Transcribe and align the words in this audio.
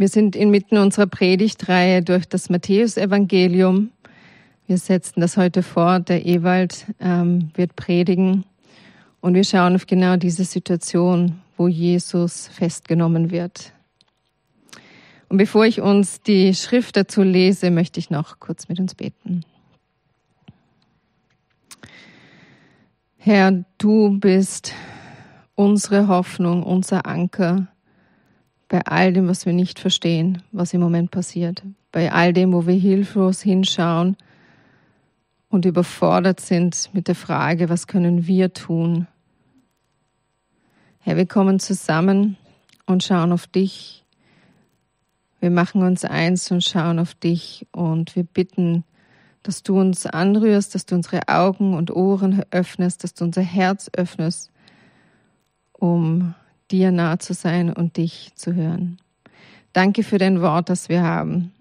Wir 0.00 0.08
sind 0.08 0.36
inmitten 0.36 0.78
unserer 0.78 1.08
Predigtreihe 1.08 2.02
durch 2.04 2.24
das 2.28 2.50
Matthäusevangelium. 2.50 3.90
Wir 4.68 4.78
setzen 4.78 5.20
das 5.20 5.36
heute 5.36 5.64
fort. 5.64 6.08
Der 6.08 6.24
Ewald 6.24 6.86
ähm, 7.00 7.50
wird 7.54 7.74
predigen 7.74 8.44
und 9.20 9.34
wir 9.34 9.42
schauen 9.42 9.74
auf 9.74 9.88
genau 9.88 10.14
diese 10.14 10.44
Situation, 10.44 11.40
wo 11.56 11.66
Jesus 11.66 12.46
festgenommen 12.46 13.32
wird. 13.32 13.72
Und 15.28 15.38
bevor 15.38 15.66
ich 15.66 15.80
uns 15.80 16.22
die 16.22 16.54
Schrift 16.54 16.96
dazu 16.96 17.22
lese, 17.22 17.72
möchte 17.72 17.98
ich 17.98 18.08
noch 18.08 18.38
kurz 18.38 18.68
mit 18.68 18.78
uns 18.78 18.94
beten. 18.94 19.42
Herr, 23.16 23.64
du 23.78 24.16
bist 24.20 24.74
unsere 25.56 26.06
Hoffnung, 26.06 26.62
unser 26.62 27.04
Anker 27.04 27.66
bei 28.68 28.84
all 28.84 29.12
dem, 29.12 29.28
was 29.28 29.46
wir 29.46 29.52
nicht 29.52 29.78
verstehen, 29.78 30.42
was 30.52 30.74
im 30.74 30.80
Moment 30.80 31.10
passiert, 31.10 31.62
bei 31.90 32.12
all 32.12 32.32
dem, 32.32 32.52
wo 32.52 32.66
wir 32.66 32.74
hilflos 32.74 33.40
hinschauen 33.40 34.16
und 35.48 35.64
überfordert 35.64 36.40
sind 36.40 36.90
mit 36.92 37.08
der 37.08 37.14
Frage, 37.14 37.68
was 37.68 37.86
können 37.86 38.26
wir 38.26 38.52
tun. 38.52 39.06
Herr, 41.00 41.16
wir 41.16 41.26
kommen 41.26 41.58
zusammen 41.58 42.36
und 42.84 43.02
schauen 43.02 43.32
auf 43.32 43.46
dich. 43.46 44.04
Wir 45.40 45.50
machen 45.50 45.82
uns 45.82 46.04
eins 46.04 46.50
und 46.50 46.62
schauen 46.62 46.98
auf 46.98 47.14
dich 47.14 47.66
und 47.72 48.14
wir 48.16 48.24
bitten, 48.24 48.84
dass 49.42 49.62
du 49.62 49.80
uns 49.80 50.04
anrührst, 50.04 50.74
dass 50.74 50.84
du 50.84 50.96
unsere 50.96 51.28
Augen 51.28 51.74
und 51.74 51.94
Ohren 51.94 52.42
öffnest, 52.50 53.04
dass 53.04 53.14
du 53.14 53.24
unser 53.24 53.40
Herz 53.40 53.88
öffnest, 53.96 54.50
um 55.72 56.34
dir 56.70 56.92
nah 56.92 57.18
zu 57.18 57.34
sein 57.34 57.72
und 57.72 57.96
dich 57.96 58.32
zu 58.34 58.54
hören. 58.54 58.98
Danke 59.72 60.02
für 60.02 60.18
dein 60.18 60.40
Wort, 60.40 60.70
das 60.70 60.88
wir 60.88 61.02
haben, 61.02 61.52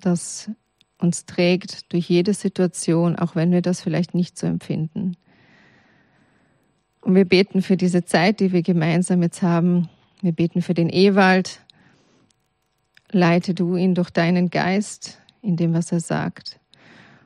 das 0.00 0.50
uns 0.98 1.26
trägt 1.26 1.92
durch 1.92 2.08
jede 2.08 2.34
Situation, 2.34 3.16
auch 3.16 3.34
wenn 3.36 3.52
wir 3.52 3.62
das 3.62 3.80
vielleicht 3.80 4.14
nicht 4.14 4.38
so 4.38 4.46
empfinden. 4.46 5.16
Und 7.00 7.14
wir 7.14 7.26
beten 7.26 7.62
für 7.62 7.76
diese 7.76 8.04
Zeit, 8.04 8.40
die 8.40 8.52
wir 8.52 8.62
gemeinsam 8.62 9.22
jetzt 9.22 9.42
haben. 9.42 9.90
Wir 10.22 10.32
beten 10.32 10.62
für 10.62 10.72
den 10.72 10.88
Ewald. 10.88 11.60
Leite 13.10 13.54
du 13.54 13.76
ihn 13.76 13.94
durch 13.94 14.10
deinen 14.10 14.48
Geist 14.48 15.18
in 15.42 15.56
dem, 15.56 15.74
was 15.74 15.92
er 15.92 16.00
sagt. 16.00 16.58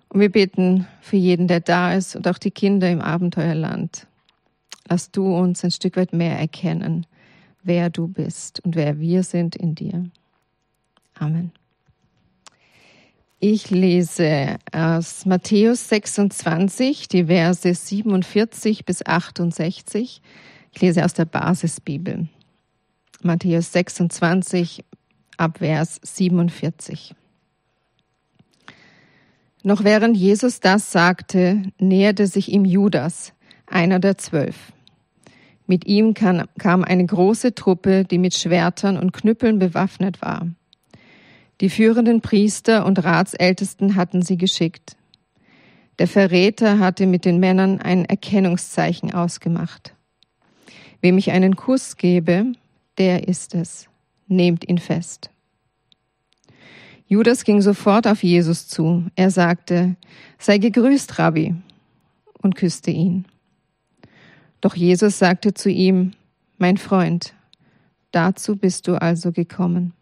Und 0.09 0.20
wir 0.20 0.33
beten 0.33 0.86
für 1.00 1.16
jeden, 1.16 1.47
der 1.47 1.61
da 1.61 1.94
ist 1.94 2.16
und 2.16 2.27
auch 2.27 2.39
die 2.39 2.50
Kinder 2.50 2.91
im 2.91 3.00
Abenteuerland. 3.00 4.06
Lass 4.89 5.11
du 5.11 5.33
uns 5.36 5.62
ein 5.62 5.70
Stück 5.70 5.97
weit 5.97 6.12
mehr 6.12 6.39
erkennen, 6.39 7.06
wer 7.69 7.91
du 7.91 8.08
bist 8.08 8.64
und 8.64 8.74
wer 8.74 8.98
wir 8.98 9.22
sind 9.22 9.55
in 9.55 9.77
dir. 9.77 10.11
Amen. 11.14 11.52
Ich 13.38 13.70
lese 13.70 14.58
aus 14.72 15.25
Matthäus 15.25 15.88
26 15.88 17.06
die 17.06 17.27
Verse 17.27 17.72
47 17.72 18.84
bis 18.84 19.06
68. 19.06 20.22
Ich 20.72 20.80
lese 20.80 21.05
aus 21.05 21.14
der 21.14 21.27
Basisbibel. 21.27 22.28
Matthäus 23.22 23.72
26 23.72 24.84
ab 25.36 25.58
Vers 25.58 26.00
47. 26.03 27.14
Noch 29.62 29.84
während 29.84 30.16
Jesus 30.16 30.60
das 30.60 30.91
sagte, 30.91 31.62
näherte 31.78 32.27
sich 32.27 32.50
ihm 32.50 32.64
Judas, 32.64 33.34
einer 33.66 33.98
der 33.98 34.19
zwölf. 34.19 34.72
Mit 35.69 35.86
ihm 35.86 36.14
kam 36.14 36.83
eine 36.83 37.05
große 37.05 37.55
Truppe, 37.55 38.05
die 38.05 38.16
mit 38.16 38.34
Schwertern 38.34 38.97
und 38.97 39.12
Knüppeln 39.12 39.58
bewaffnet 39.58 40.22
war. 40.22 40.48
Die 41.60 41.69
führenden 41.69 42.22
Priester 42.22 42.86
und 42.86 43.05
Ratsältesten 43.05 43.94
hatten 43.94 44.22
sie 44.22 44.38
geschickt. 44.38 44.97
Der 45.98 46.08
Verräter 46.08 46.78
hatte 46.78 47.06
mit 47.06 47.27
den 47.27 47.38
Männern 47.38 47.83
ein 47.83 48.06
Erkennungszeichen 48.06 49.12
ausgemacht. 49.12 49.94
Wem 51.03 51.19
ich 51.19 51.32
einen 51.32 51.54
Kuss 51.54 51.98
gebe, 51.98 52.53
der 52.97 53.28
ist 53.28 53.54
es. 53.54 53.88
Nehmt 54.26 54.66
ihn 54.66 54.78
fest. 54.78 55.31
Judas 57.06 57.44
ging 57.44 57.60
sofort 57.60 58.06
auf 58.06 58.22
Jesus 58.22 58.69
zu. 58.69 59.04
Er 59.16 59.31
sagte, 59.31 59.97
sei 60.38 60.56
gegrüßt, 60.56 61.19
Rabbi, 61.19 61.54
und 62.41 62.54
küsste 62.54 62.91
ihn. 62.91 63.26
Doch 64.60 64.74
Jesus 64.74 65.19
sagte 65.19 65.54
zu 65.54 65.70
ihm, 65.70 66.12
Mein 66.56 66.76
Freund, 66.76 67.34
dazu 68.10 68.56
bist 68.56 68.88
du 68.88 69.00
also 69.00 69.32
gekommen. 69.32 69.92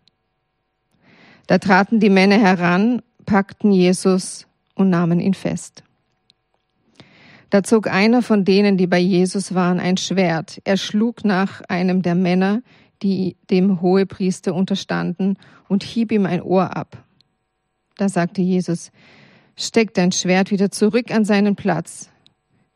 Da 1.46 1.58
traten 1.58 2.00
die 2.00 2.10
Männer 2.10 2.38
heran, 2.38 3.02
packten 3.24 3.72
Jesus 3.72 4.46
und 4.74 4.90
nahmen 4.90 5.20
ihn 5.20 5.34
fest. 5.34 5.82
Da 7.50 7.62
zog 7.62 7.86
einer 7.86 8.22
von 8.22 8.44
denen, 8.44 8.76
die 8.76 8.86
bei 8.86 8.98
Jesus 8.98 9.54
waren, 9.54 9.78
ein 9.78 9.96
Schwert. 9.96 10.60
Er 10.64 10.76
schlug 10.76 11.24
nach 11.24 11.62
einem 11.68 12.02
der 12.02 12.14
Männer, 12.16 12.62
die 13.02 13.36
dem 13.50 13.80
Hohepriester 13.80 14.54
unterstanden, 14.54 15.38
und 15.68 15.84
hieb 15.84 16.10
ihm 16.12 16.26
ein 16.26 16.42
Ohr 16.42 16.76
ab. 16.76 17.04
Da 17.96 18.08
sagte 18.08 18.42
Jesus, 18.42 18.90
Steck 19.56 19.94
dein 19.94 20.12
Schwert 20.12 20.50
wieder 20.50 20.70
zurück 20.70 21.10
an 21.10 21.24
seinen 21.24 21.56
Platz, 21.56 22.10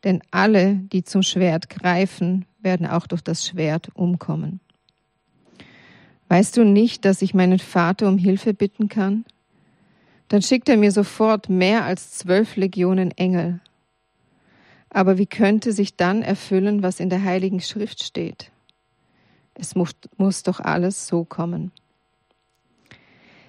denn 0.04 0.22
alle, 0.30 0.76
die 0.76 1.04
zum 1.04 1.22
Schwert 1.22 1.68
greifen, 1.68 2.46
werden 2.60 2.86
auch 2.86 3.06
durch 3.06 3.22
das 3.22 3.46
Schwert 3.46 3.88
umkommen. 3.94 4.60
Weißt 6.28 6.56
du 6.56 6.64
nicht, 6.64 7.04
dass 7.04 7.22
ich 7.22 7.34
meinen 7.34 7.58
Vater 7.58 8.06
um 8.06 8.16
Hilfe 8.16 8.54
bitten 8.54 8.88
kann? 8.88 9.24
Dann 10.28 10.42
schickt 10.42 10.68
er 10.68 10.76
mir 10.76 10.92
sofort 10.92 11.48
mehr 11.48 11.84
als 11.84 12.12
zwölf 12.12 12.54
Legionen 12.56 13.10
Engel. 13.10 13.60
Aber 14.90 15.18
wie 15.18 15.26
könnte 15.26 15.72
sich 15.72 15.96
dann 15.96 16.22
erfüllen, 16.22 16.82
was 16.82 17.00
in 17.00 17.10
der 17.10 17.24
Heiligen 17.24 17.60
Schrift 17.60 18.04
steht? 18.04 18.50
Es 19.54 19.74
muss, 19.74 19.90
muss 20.16 20.42
doch 20.42 20.60
alles 20.60 21.06
so 21.06 21.24
kommen. 21.24 21.72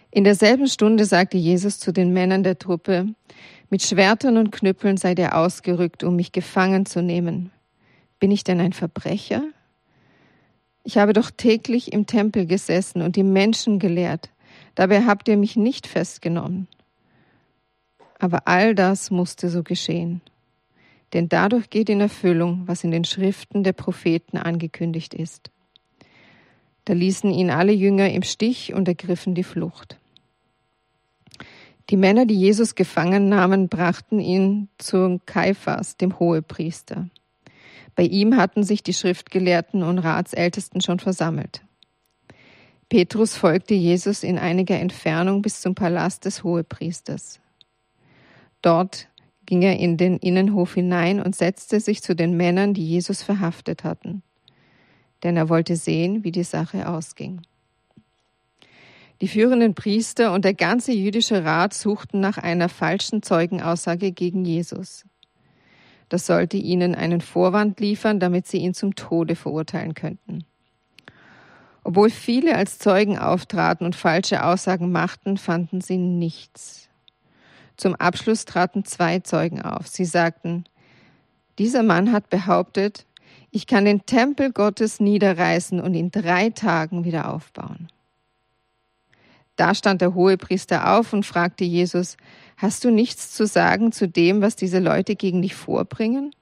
In 0.09 0.23
derselben 0.23 0.67
Stunde 0.67 1.05
sagte 1.05 1.37
Jesus 1.37 1.79
zu 1.79 1.93
den 1.93 2.11
Männern 2.11 2.43
der 2.43 2.59
Truppe, 2.59 3.13
mit 3.71 3.81
Schwertern 3.81 4.37
und 4.37 4.51
Knüppeln 4.51 4.97
seid 4.97 5.17
ihr 5.17 5.35
ausgerückt, 5.35 6.03
um 6.03 6.17
mich 6.17 6.33
gefangen 6.33 6.85
zu 6.85 7.01
nehmen. 7.01 7.51
Bin 8.19 8.29
ich 8.29 8.43
denn 8.43 8.59
ein 8.59 8.73
Verbrecher? 8.73 9.43
Ich 10.83 10.97
habe 10.97 11.13
doch 11.13 11.31
täglich 11.31 11.93
im 11.93 12.05
Tempel 12.05 12.45
gesessen 12.45 13.01
und 13.01 13.15
die 13.15 13.23
Menschen 13.23 13.79
gelehrt. 13.79 14.29
Dabei 14.75 15.05
habt 15.05 15.29
ihr 15.29 15.37
mich 15.37 15.55
nicht 15.55 15.87
festgenommen. 15.87 16.67
Aber 18.19 18.47
all 18.47 18.75
das 18.75 19.09
musste 19.09 19.49
so 19.49 19.63
geschehen. 19.63 20.21
Denn 21.13 21.29
dadurch 21.29 21.69
geht 21.69 21.89
in 21.89 22.01
Erfüllung, 22.01 22.63
was 22.67 22.83
in 22.83 22.91
den 22.91 23.05
Schriften 23.05 23.63
der 23.63 23.73
Propheten 23.73 24.37
angekündigt 24.37 25.13
ist. 25.13 25.49
Da 26.85 26.93
ließen 26.93 27.31
ihn 27.31 27.49
alle 27.49 27.71
Jünger 27.71 28.09
im 28.09 28.23
Stich 28.23 28.73
und 28.73 28.87
ergriffen 28.89 29.33
die 29.33 29.43
Flucht. 29.43 30.00
Die 31.89 31.97
Männer, 31.97 32.25
die 32.25 32.39
Jesus 32.39 32.75
gefangen 32.75 33.27
nahmen, 33.29 33.67
brachten 33.67 34.19
ihn 34.19 34.69
zu 34.77 35.19
Kaiphas, 35.25 35.97
dem 35.97 36.19
Hohepriester. 36.19 37.09
Bei 37.95 38.03
ihm 38.03 38.37
hatten 38.37 38.63
sich 38.63 38.83
die 38.83 38.93
Schriftgelehrten 38.93 39.83
und 39.83 39.99
Ratsältesten 39.99 40.81
schon 40.81 40.99
versammelt. 40.99 41.63
Petrus 42.89 43.35
folgte 43.35 43.73
Jesus 43.73 44.23
in 44.23 44.37
einiger 44.37 44.79
Entfernung 44.79 45.41
bis 45.41 45.61
zum 45.61 45.75
Palast 45.75 46.25
des 46.25 46.43
Hohepriesters. 46.43 47.39
Dort 48.61 49.07
ging 49.45 49.61
er 49.61 49.77
in 49.79 49.97
den 49.97 50.17
Innenhof 50.17 50.75
hinein 50.75 51.19
und 51.21 51.35
setzte 51.35 51.79
sich 51.79 52.01
zu 52.01 52.15
den 52.15 52.37
Männern, 52.37 52.73
die 52.73 52.85
Jesus 52.85 53.23
verhaftet 53.23 53.83
hatten, 53.83 54.23
denn 55.23 55.35
er 55.35 55.49
wollte 55.49 55.75
sehen, 55.75 56.23
wie 56.23 56.31
die 56.31 56.43
Sache 56.43 56.87
ausging. 56.87 57.41
Die 59.21 59.27
führenden 59.27 59.75
Priester 59.75 60.33
und 60.33 60.45
der 60.45 60.55
ganze 60.55 60.91
jüdische 60.91 61.45
Rat 61.45 61.75
suchten 61.75 62.19
nach 62.19 62.39
einer 62.39 62.69
falschen 62.69 63.21
Zeugenaussage 63.21 64.11
gegen 64.11 64.45
Jesus. 64.45 65.05
Das 66.09 66.25
sollte 66.25 66.57
ihnen 66.57 66.95
einen 66.95 67.21
Vorwand 67.21 67.79
liefern, 67.79 68.19
damit 68.19 68.47
sie 68.47 68.57
ihn 68.57 68.73
zum 68.73 68.95
Tode 68.95 69.35
verurteilen 69.35 69.93
könnten. 69.93 70.43
Obwohl 71.83 72.09
viele 72.09 72.55
als 72.55 72.79
Zeugen 72.79 73.17
auftraten 73.17 73.85
und 73.85 73.95
falsche 73.95 74.43
Aussagen 74.43 74.91
machten, 74.91 75.37
fanden 75.37 75.81
sie 75.81 75.97
nichts. 75.97 76.89
Zum 77.77 77.95
Abschluss 77.95 78.45
traten 78.45 78.85
zwei 78.85 79.19
Zeugen 79.19 79.61
auf. 79.61 79.87
Sie 79.87 80.05
sagten, 80.05 80.65
dieser 81.59 81.83
Mann 81.83 82.11
hat 82.11 82.29
behauptet, 82.31 83.05
ich 83.51 83.67
kann 83.67 83.85
den 83.85 84.05
Tempel 84.05 84.51
Gottes 84.51 84.99
niederreißen 84.99 85.79
und 85.79 85.93
in 85.93 86.09
drei 86.09 86.49
Tagen 86.49 87.03
wieder 87.03 87.31
aufbauen. 87.31 87.87
Da 89.61 89.75
stand 89.75 90.01
der 90.01 90.15
Hohepriester 90.15 90.97
auf 90.97 91.13
und 91.13 91.23
fragte 91.23 91.63
Jesus, 91.63 92.17
Hast 92.57 92.83
du 92.83 92.89
nichts 92.89 93.31
zu 93.31 93.45
sagen 93.45 93.91
zu 93.91 94.07
dem, 94.07 94.41
was 94.41 94.55
diese 94.55 94.79
Leute 94.79 95.15
gegen 95.15 95.43
dich 95.43 95.53
vorbringen? 95.53 96.33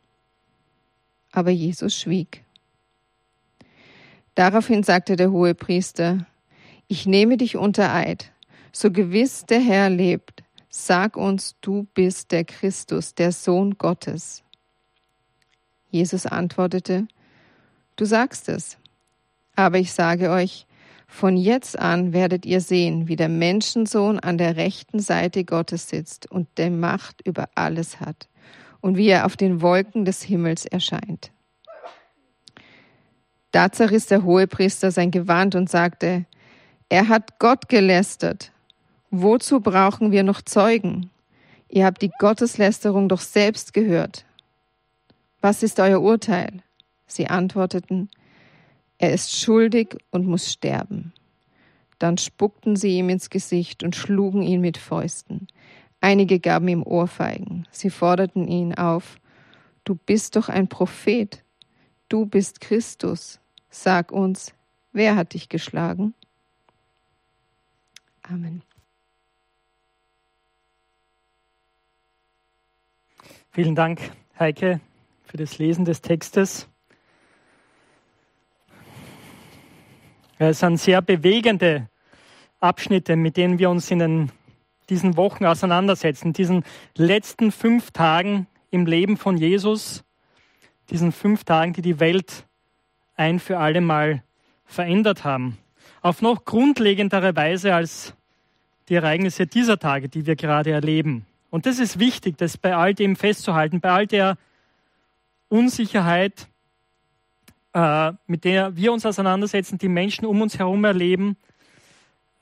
Aber 1.33 1.49
Jesus 1.49 1.97
schwieg. 1.97 2.45
Daraufhin 4.35 4.83
sagte 4.83 5.17
der 5.17 5.33
Hohepriester, 5.33 6.27
Ich 6.87 7.05
nehme 7.05 7.35
dich 7.35 7.57
unter 7.57 7.93
Eid. 7.93 8.31
So 8.71 8.89
gewiss 8.89 9.45
der 9.45 9.59
Herr 9.59 9.89
lebt, 9.89 10.41
sag 10.69 11.17
uns, 11.17 11.57
du 11.59 11.87
bist 11.93 12.31
der 12.31 12.45
Christus, 12.45 13.15
der 13.15 13.33
Sohn 13.33 13.77
Gottes. 13.77 14.43
Jesus 15.91 16.25
antwortete, 16.25 17.05
Du 17.97 18.05
sagst 18.05 18.47
es. 18.47 18.77
Aber 19.57 19.77
ich 19.77 19.91
sage 19.91 20.29
euch, 20.29 20.65
von 21.11 21.35
jetzt 21.35 21.77
an 21.77 22.13
werdet 22.13 22.45
ihr 22.45 22.61
sehen, 22.61 23.07
wie 23.07 23.15
der 23.15 23.27
Menschensohn 23.29 24.19
an 24.19 24.37
der 24.37 24.55
rechten 24.55 24.99
Seite 24.99 25.43
Gottes 25.43 25.89
sitzt 25.89 26.31
und 26.31 26.47
der 26.57 26.69
Macht 26.69 27.21
über 27.25 27.49
alles 27.55 27.99
hat 27.99 28.29
und 28.79 28.95
wie 28.95 29.07
er 29.07 29.25
auf 29.25 29.35
den 29.35 29.61
Wolken 29.61 30.05
des 30.05 30.21
Himmels 30.21 30.65
erscheint. 30.65 31.31
Da 33.51 33.71
zerriss 33.71 34.05
der 34.05 34.23
Hohepriester 34.23 34.91
sein 34.91 35.09
Gewand 35.09 35.55
und 35.55 35.69
sagte, 35.69 36.25
er 36.87 37.09
hat 37.09 37.39
Gott 37.39 37.67
gelästert. 37.67 38.51
Wozu 39.09 39.59
brauchen 39.59 40.11
wir 40.11 40.23
noch 40.23 40.43
Zeugen? 40.43 41.09
Ihr 41.67 41.85
habt 41.85 42.03
die 42.03 42.11
Gotteslästerung 42.19 43.09
doch 43.09 43.21
selbst 43.21 43.73
gehört. 43.73 44.25
Was 45.41 45.63
ist 45.63 45.79
euer 45.79 46.01
Urteil? 46.01 46.61
Sie 47.07 47.27
antworteten, 47.27 48.09
er 48.99 49.13
ist 49.13 49.35
schuldig 49.35 49.97
und 50.11 50.27
muss 50.27 50.51
sterben. 50.51 51.13
Dann 51.97 52.17
spuckten 52.17 52.75
sie 52.75 52.97
ihm 52.97 53.09
ins 53.09 53.31
Gesicht 53.31 53.83
und 53.83 53.95
schlugen 53.95 54.43
ihn 54.43 54.61
mit 54.61 54.77
Fäusten. 54.77 55.47
Einige 56.01 56.39
gaben 56.39 56.67
ihm 56.67 56.83
Ohrfeigen. 56.83 57.67
Sie 57.71 57.89
forderten 57.89 58.47
ihn 58.47 58.75
auf, 58.75 59.17
Du 59.89 59.95
bist 59.95 60.35
doch 60.35 60.49
ein 60.49 60.67
Prophet. 60.67 61.43
Du 62.09 62.27
bist 62.27 62.61
Christus. 62.61 63.39
Sag 63.71 64.11
uns, 64.11 64.53
wer 64.91 65.15
hat 65.15 65.33
dich 65.33 65.49
geschlagen? 65.49 66.13
Amen. 68.21 68.61
Vielen 73.51 73.73
Dank, 73.73 74.11
Heike, 74.37 74.79
für 75.23 75.37
das 75.37 75.57
Lesen 75.57 75.85
des 75.85 76.01
Textes. 76.01 76.67
Es 80.41 80.59
sind 80.59 80.77
sehr 80.77 81.01
bewegende 81.01 81.89
Abschnitte, 82.61 83.17
mit 83.17 83.35
denen 83.35 83.59
wir 83.59 83.69
uns 83.69 83.91
in 83.91 83.99
den, 83.99 84.31
diesen 84.89 85.17
Wochen 85.17 85.45
auseinandersetzen, 85.45 86.31
diesen 86.31 86.63
letzten 86.95 87.51
fünf 87.51 87.91
Tagen 87.91 88.47
im 88.71 88.85
Leben 88.85 89.17
von 89.17 89.35
Jesus, 89.35 90.05
diesen 90.89 91.11
fünf 91.11 91.43
Tagen, 91.43 91.73
die 91.73 91.81
die 91.81 91.99
Welt 91.99 92.45
ein 93.17 93.39
für 93.41 93.57
alle 93.57 93.81
Mal 93.81 94.23
verändert 94.63 95.25
haben. 95.25 95.57
Auf 96.01 96.21
noch 96.21 96.45
grundlegendere 96.45 97.35
Weise 97.35 97.75
als 97.75 98.15
die 98.87 98.95
Ereignisse 98.95 99.45
dieser 99.45 99.77
Tage, 99.77 100.07
die 100.07 100.25
wir 100.25 100.37
gerade 100.37 100.71
erleben. 100.71 101.25
Und 101.49 101.65
das 101.65 101.79
ist 101.79 101.99
wichtig, 101.99 102.37
das 102.37 102.57
bei 102.57 102.77
all 102.77 102.93
dem 102.93 103.17
festzuhalten, 103.17 103.81
bei 103.81 103.91
all 103.91 104.07
der 104.07 104.37
Unsicherheit, 105.49 106.47
äh, 107.73 108.13
mit 108.27 108.43
der 108.43 108.75
wir 108.75 108.91
uns 108.91 109.05
auseinandersetzen, 109.05 109.77
die 109.77 109.89
Menschen 109.89 110.25
um 110.25 110.41
uns 110.41 110.57
herum 110.57 110.83
erleben, 110.83 111.37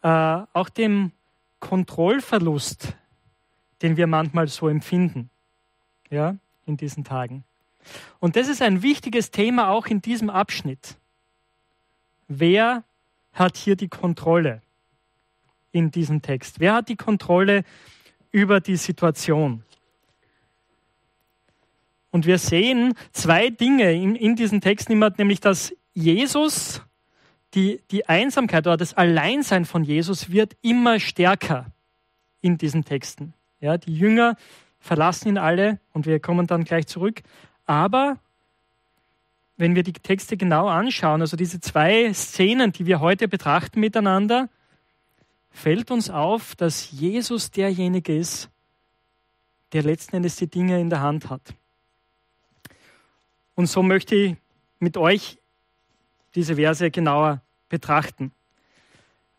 äh, 0.01 0.07
auch 0.53 0.69
dem 0.69 1.11
Kontrollverlust, 1.59 2.95
den 3.81 3.97
wir 3.97 4.07
manchmal 4.07 4.47
so 4.47 4.67
empfinden, 4.67 5.29
ja, 6.09 6.35
in 6.65 6.77
diesen 6.77 7.03
Tagen. 7.03 7.43
Und 8.19 8.35
das 8.35 8.47
ist 8.47 8.61
ein 8.61 8.81
wichtiges 8.81 9.31
Thema 9.31 9.69
auch 9.69 9.87
in 9.87 10.01
diesem 10.01 10.29
Abschnitt. 10.29 10.95
Wer 12.27 12.83
hat 13.33 13.55
hier 13.57 13.75
die 13.75 13.87
Kontrolle 13.87 14.61
in 15.71 15.91
diesem 15.91 16.21
Text? 16.21 16.59
Wer 16.59 16.73
hat 16.73 16.89
die 16.89 16.95
Kontrolle 16.95 17.63
über 18.31 18.59
die 18.59 18.75
Situation? 18.75 19.63
Und 22.17 22.25
wir 22.25 22.39
sehen 22.39 22.95
zwei 23.11 23.51
Dinge 23.51 23.93
in, 23.93 24.15
in 24.15 24.35
diesen 24.35 24.59
Texten 24.59 24.97
nämlich 24.97 25.39
dass 25.39 25.75
Jesus, 25.93 26.81
die, 27.53 27.79
die 27.91 28.09
Einsamkeit 28.09 28.65
oder 28.65 28.75
das 28.75 28.95
Alleinsein 28.95 29.65
von 29.65 29.83
Jesus 29.83 30.31
wird 30.31 30.57
immer 30.63 30.99
stärker 30.99 31.67
in 32.41 32.57
diesen 32.57 32.83
Texten. 32.83 33.35
Ja, 33.59 33.77
die 33.77 33.95
Jünger 33.95 34.35
verlassen 34.79 35.27
ihn 35.27 35.37
alle 35.37 35.79
und 35.93 36.07
wir 36.07 36.19
kommen 36.19 36.47
dann 36.47 36.63
gleich 36.63 36.87
zurück. 36.87 37.21
Aber 37.67 38.17
wenn 39.57 39.75
wir 39.75 39.83
die 39.83 39.93
Texte 39.93 40.37
genau 40.37 40.67
anschauen, 40.67 41.21
also 41.21 41.37
diese 41.37 41.59
zwei 41.59 42.11
Szenen, 42.15 42.71
die 42.71 42.87
wir 42.87 42.99
heute 42.99 43.27
betrachten 43.27 43.79
miteinander, 43.79 44.49
fällt 45.51 45.91
uns 45.91 46.09
auf, 46.09 46.55
dass 46.55 46.89
Jesus 46.89 47.51
derjenige 47.51 48.17
ist, 48.17 48.49
der 49.71 49.83
letzten 49.83 50.15
Endes 50.15 50.37
die 50.37 50.47
Dinge 50.47 50.81
in 50.81 50.89
der 50.89 51.01
Hand 51.01 51.29
hat. 51.29 51.53
Und 53.57 53.65
so 53.65 53.81
möchte 53.81 54.15
ich 54.15 54.35
mit 54.77 54.97
euch 54.97 55.39
diese 56.35 56.57
Verse 56.57 56.91
genauer 56.91 57.41
betrachten. 57.69 58.31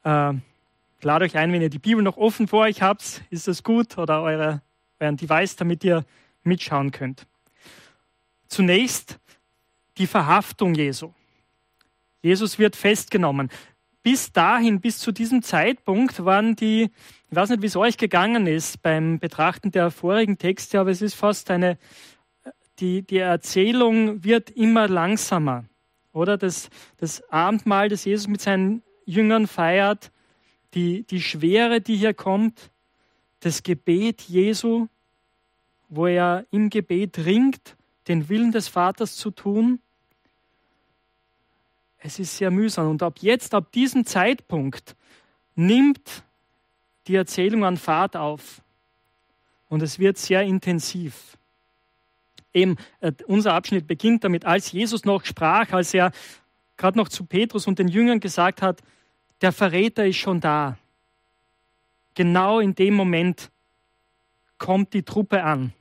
Ich 0.00 1.05
lade 1.05 1.25
euch 1.25 1.37
ein, 1.38 1.53
wenn 1.53 1.62
ihr 1.62 1.70
die 1.70 1.79
Bibel 1.79 2.03
noch 2.03 2.17
offen 2.17 2.49
vor 2.49 2.62
euch 2.62 2.82
habt, 2.82 3.23
ist 3.31 3.47
das 3.47 3.62
gut, 3.62 3.97
oder 3.97 4.23
eure, 4.23 4.61
euren 4.99 5.17
Device, 5.17 5.55
damit 5.55 5.85
ihr 5.85 6.05
mitschauen 6.43 6.91
könnt. 6.91 7.29
Zunächst 8.49 9.20
die 9.99 10.09
Verhaftung 10.09 10.75
Jesu. 10.75 11.12
Jesus 12.21 12.59
wird 12.59 12.75
festgenommen. 12.75 13.50
Bis 14.03 14.32
dahin, 14.32 14.81
bis 14.81 14.99
zu 14.99 15.12
diesem 15.12 15.43
Zeitpunkt 15.43 16.25
waren 16.25 16.56
die, 16.56 16.91
ich 17.31 17.37
weiß 17.37 17.50
nicht, 17.50 17.62
wie 17.62 17.67
es 17.67 17.76
euch 17.76 17.97
gegangen 17.97 18.49
ist 18.49 18.82
beim 18.82 19.21
Betrachten 19.21 19.71
der 19.71 19.93
vorigen 19.93 20.38
Texte, 20.38 20.81
aber 20.81 20.91
es 20.91 21.03
ist 21.03 21.14
fast 21.14 21.53
eine 21.53 21.79
die, 22.80 23.02
die 23.02 23.19
Erzählung 23.19 24.22
wird 24.25 24.50
immer 24.50 24.88
langsamer. 24.88 25.64
Oder 26.12 26.36
das, 26.36 26.70
das 26.96 27.22
Abendmahl, 27.30 27.88
das 27.88 28.04
Jesus 28.04 28.28
mit 28.28 28.40
seinen 28.40 28.82
Jüngern 29.04 29.46
feiert, 29.46 30.10
die, 30.75 31.02
die 31.04 31.20
Schwere, 31.20 31.80
die 31.80 31.96
hier 31.96 32.14
kommt, 32.14 32.70
das 33.40 33.62
Gebet 33.62 34.22
Jesu, 34.22 34.88
wo 35.88 36.06
er 36.06 36.44
im 36.50 36.70
Gebet 36.70 37.19
ringt, 37.19 37.76
den 38.08 38.28
Willen 38.28 38.52
des 38.52 38.69
Vaters 38.69 39.16
zu 39.16 39.30
tun. 39.30 39.80
Es 41.98 42.19
ist 42.19 42.36
sehr 42.36 42.50
mühsam. 42.50 42.88
Und 42.88 43.02
ab 43.02 43.19
jetzt, 43.20 43.54
ab 43.54 43.72
diesem 43.72 44.04
Zeitpunkt, 44.04 44.96
nimmt 45.54 46.25
die 47.06 47.14
Erzählung 47.14 47.64
an 47.64 47.76
Fahrt 47.76 48.16
auf. 48.16 48.62
Und 49.68 49.82
es 49.82 49.99
wird 49.99 50.18
sehr 50.18 50.42
intensiv 50.42 51.38
eben 52.52 52.76
äh, 53.00 53.12
unser 53.26 53.55
Abschnitt 53.55 53.87
beginnt 53.87 54.25
damit, 54.25 54.45
als 54.45 54.73
Jesus 54.73 55.05
noch 55.05 55.25
sprach, 55.25 55.73
als 55.73 55.95
er 55.95 56.12
gerade 56.76 56.99
noch 56.99 57.09
zu 57.09 57.25
Petrus 57.25 57.67
und 57.67 57.78
den 57.78 57.88
Jüngern 57.88 58.21
gesagt 58.21 58.62
hat, 58.62 58.81
der 59.40 59.52
Verräter 59.52 60.07
ist 60.07 60.17
schon 60.17 60.40
da. 60.40 60.78
Genau 62.14 62.59
in 62.61 62.75
dem 62.75 62.95
Moment 62.95 63.50
kommt 64.59 64.93
die 64.95 65.02
Truppe 65.02 65.45
an. 65.45 65.73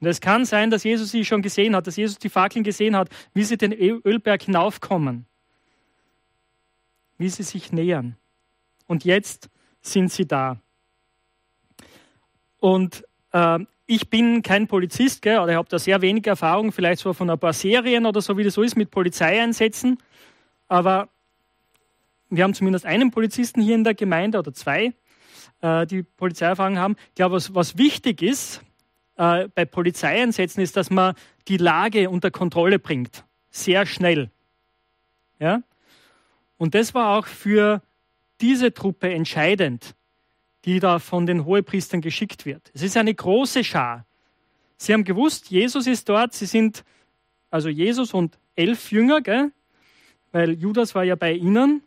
Und 0.00 0.08
es 0.08 0.20
kann 0.20 0.44
sein, 0.44 0.70
dass 0.70 0.82
Jesus 0.82 1.10
sie 1.10 1.24
schon 1.24 1.42
gesehen 1.42 1.76
hat, 1.76 1.86
dass 1.86 1.96
Jesus 1.96 2.18
die 2.18 2.28
Fackeln 2.28 2.64
gesehen 2.64 2.96
hat, 2.96 3.08
wie 3.34 3.44
sie 3.44 3.56
den 3.56 3.72
Ölberg 3.72 4.42
hinaufkommen, 4.42 5.26
wie 7.18 7.28
sie 7.28 7.44
sich 7.44 7.72
nähern. 7.72 8.16
Und 8.86 9.04
jetzt 9.04 9.48
sind 9.80 10.10
sie 10.10 10.26
da. 10.26 10.58
Und 12.58 13.04
äh, 13.32 13.60
ich 13.86 14.08
bin 14.08 14.42
kein 14.42 14.68
Polizist, 14.68 15.22
gell, 15.22 15.38
oder 15.38 15.52
ich 15.52 15.56
habe 15.56 15.68
da 15.68 15.78
sehr 15.78 16.00
wenig 16.00 16.26
Erfahrung, 16.26 16.72
vielleicht 16.72 17.00
so 17.00 17.12
von 17.12 17.28
ein 17.30 17.38
paar 17.38 17.52
Serien 17.52 18.06
oder 18.06 18.20
so, 18.20 18.36
wie 18.38 18.44
das 18.44 18.54
so 18.54 18.62
ist 18.62 18.76
mit 18.76 18.90
Polizeieinsätzen. 18.90 19.98
Aber 20.68 21.08
wir 22.30 22.44
haben 22.44 22.54
zumindest 22.54 22.86
einen 22.86 23.10
Polizisten 23.10 23.60
hier 23.60 23.74
in 23.74 23.84
der 23.84 23.94
Gemeinde 23.94 24.38
oder 24.38 24.54
zwei, 24.54 24.94
äh, 25.60 25.86
die 25.86 26.02
Polizeierfahrung 26.02 26.78
haben. 26.78 26.96
Ich 27.08 27.16
glaube, 27.16 27.34
was, 27.36 27.54
was 27.54 27.76
wichtig 27.76 28.22
ist 28.22 28.62
äh, 29.16 29.48
bei 29.54 29.64
Polizeieinsätzen, 29.64 30.62
ist, 30.62 30.76
dass 30.76 30.90
man 30.90 31.14
die 31.48 31.58
Lage 31.58 32.08
unter 32.08 32.30
Kontrolle 32.30 32.78
bringt. 32.78 33.24
Sehr 33.50 33.84
schnell. 33.84 34.30
Ja? 35.38 35.62
Und 36.56 36.74
das 36.74 36.94
war 36.94 37.18
auch 37.18 37.26
für 37.26 37.82
diese 38.40 38.72
Truppe 38.72 39.12
entscheidend 39.12 39.94
die 40.64 40.80
da 40.80 40.98
von 40.98 41.26
den 41.26 41.44
Hohepriestern 41.44 42.00
geschickt 42.00 42.46
wird. 42.46 42.70
Es 42.74 42.82
ist 42.82 42.96
eine 42.96 43.14
große 43.14 43.64
Schar. 43.64 44.06
Sie 44.76 44.92
haben 44.92 45.04
gewusst, 45.04 45.50
Jesus 45.50 45.86
ist 45.86 46.08
dort. 46.08 46.32
Sie 46.34 46.46
sind, 46.46 46.84
also 47.50 47.68
Jesus 47.68 48.14
und 48.14 48.38
elf 48.56 48.90
Jünger, 48.90 49.20
gell? 49.20 49.52
weil 50.32 50.52
Judas 50.52 50.94
war 50.94 51.04
ja 51.04 51.14
bei 51.14 51.34
ihnen, 51.34 51.82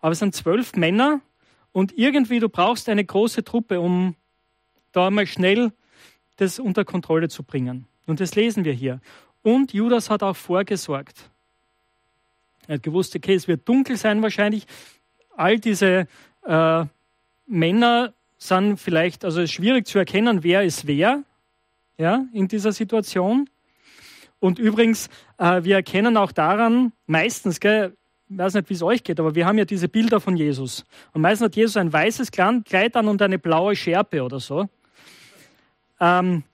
aber 0.00 0.12
es 0.12 0.18
sind 0.18 0.34
zwölf 0.34 0.74
Männer 0.74 1.20
und 1.72 1.96
irgendwie 1.96 2.40
du 2.40 2.48
brauchst 2.48 2.88
eine 2.88 3.04
große 3.04 3.44
Truppe, 3.44 3.80
um 3.80 4.16
da 4.92 5.10
mal 5.10 5.26
schnell 5.26 5.72
das 6.36 6.58
unter 6.58 6.84
Kontrolle 6.84 7.28
zu 7.28 7.42
bringen. 7.42 7.86
Und 8.06 8.20
das 8.20 8.34
lesen 8.34 8.64
wir 8.64 8.72
hier. 8.72 9.00
Und 9.42 9.72
Judas 9.72 10.10
hat 10.10 10.22
auch 10.22 10.36
vorgesorgt. 10.36 11.30
Er 12.66 12.76
hat 12.76 12.82
gewusst, 12.82 13.14
okay, 13.14 13.34
es 13.34 13.46
wird 13.46 13.68
dunkel 13.68 13.96
sein 13.96 14.22
wahrscheinlich, 14.22 14.66
all 15.36 15.58
diese 15.58 16.08
äh, 16.44 16.84
Männer 17.46 18.14
sind 18.40 18.78
vielleicht, 18.78 19.24
also 19.24 19.40
es 19.40 19.50
ist 19.50 19.52
schwierig 19.52 19.86
zu 19.86 19.98
erkennen, 19.98 20.42
wer 20.42 20.64
ist 20.64 20.86
wer 20.86 21.22
ja, 21.98 22.24
in 22.32 22.48
dieser 22.48 22.72
Situation. 22.72 23.48
Und 24.40 24.58
übrigens, 24.58 25.08
äh, 25.36 25.62
wir 25.62 25.76
erkennen 25.76 26.16
auch 26.16 26.32
daran, 26.32 26.92
meistens, 27.06 27.60
gell, 27.60 27.94
ich 28.28 28.38
weiß 28.38 28.54
nicht, 28.54 28.70
wie 28.70 28.74
es 28.74 28.82
euch 28.82 29.04
geht, 29.04 29.20
aber 29.20 29.34
wir 29.34 29.44
haben 29.44 29.58
ja 29.58 29.64
diese 29.64 29.88
Bilder 29.88 30.20
von 30.20 30.36
Jesus. 30.36 30.86
Und 31.12 31.20
meistens 31.20 31.46
hat 31.46 31.56
Jesus 31.56 31.76
ein 31.76 31.92
weißes 31.92 32.30
Kleid 32.30 32.96
an 32.96 33.08
und 33.08 33.20
eine 33.20 33.38
blaue 33.38 33.76
Schärpe 33.76 34.22
oder 34.22 34.40
so. 34.40 34.68
Ähm, 35.98 36.44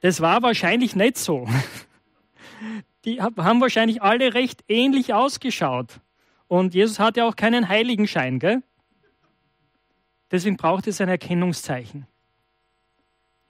das 0.00 0.20
war 0.20 0.42
wahrscheinlich 0.42 0.96
nicht 0.96 1.18
so. 1.18 1.46
Die 3.04 3.22
haben 3.22 3.60
wahrscheinlich 3.60 4.02
alle 4.02 4.34
recht 4.34 4.64
ähnlich 4.66 5.14
ausgeschaut. 5.14 6.00
Und 6.48 6.74
Jesus 6.74 6.98
hatte 6.98 7.24
auch 7.24 7.36
keinen 7.36 7.68
Heiligenschein, 7.68 8.40
gell? 8.40 8.62
Deswegen 10.30 10.56
braucht 10.56 10.86
es 10.86 11.00
ein 11.00 11.08
Erkennungszeichen. 11.08 12.06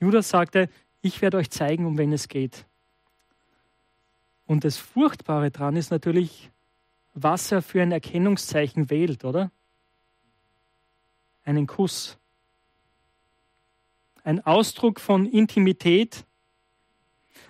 Judas 0.00 0.30
sagte, 0.30 0.68
ich 1.02 1.20
werde 1.20 1.36
euch 1.36 1.50
zeigen, 1.50 1.84
um 1.84 1.98
wen 1.98 2.12
es 2.12 2.28
geht. 2.28 2.64
Und 4.46 4.64
das 4.64 4.78
Furchtbare 4.78 5.50
daran 5.50 5.76
ist 5.76 5.90
natürlich, 5.90 6.50
was 7.14 7.52
er 7.52 7.62
für 7.62 7.82
ein 7.82 7.92
Erkennungszeichen 7.92 8.90
wählt, 8.90 9.24
oder? 9.24 9.50
Einen 11.44 11.66
Kuss. 11.66 12.18
Ein 14.24 14.44
Ausdruck 14.44 15.00
von 15.00 15.26
Intimität. 15.26 16.24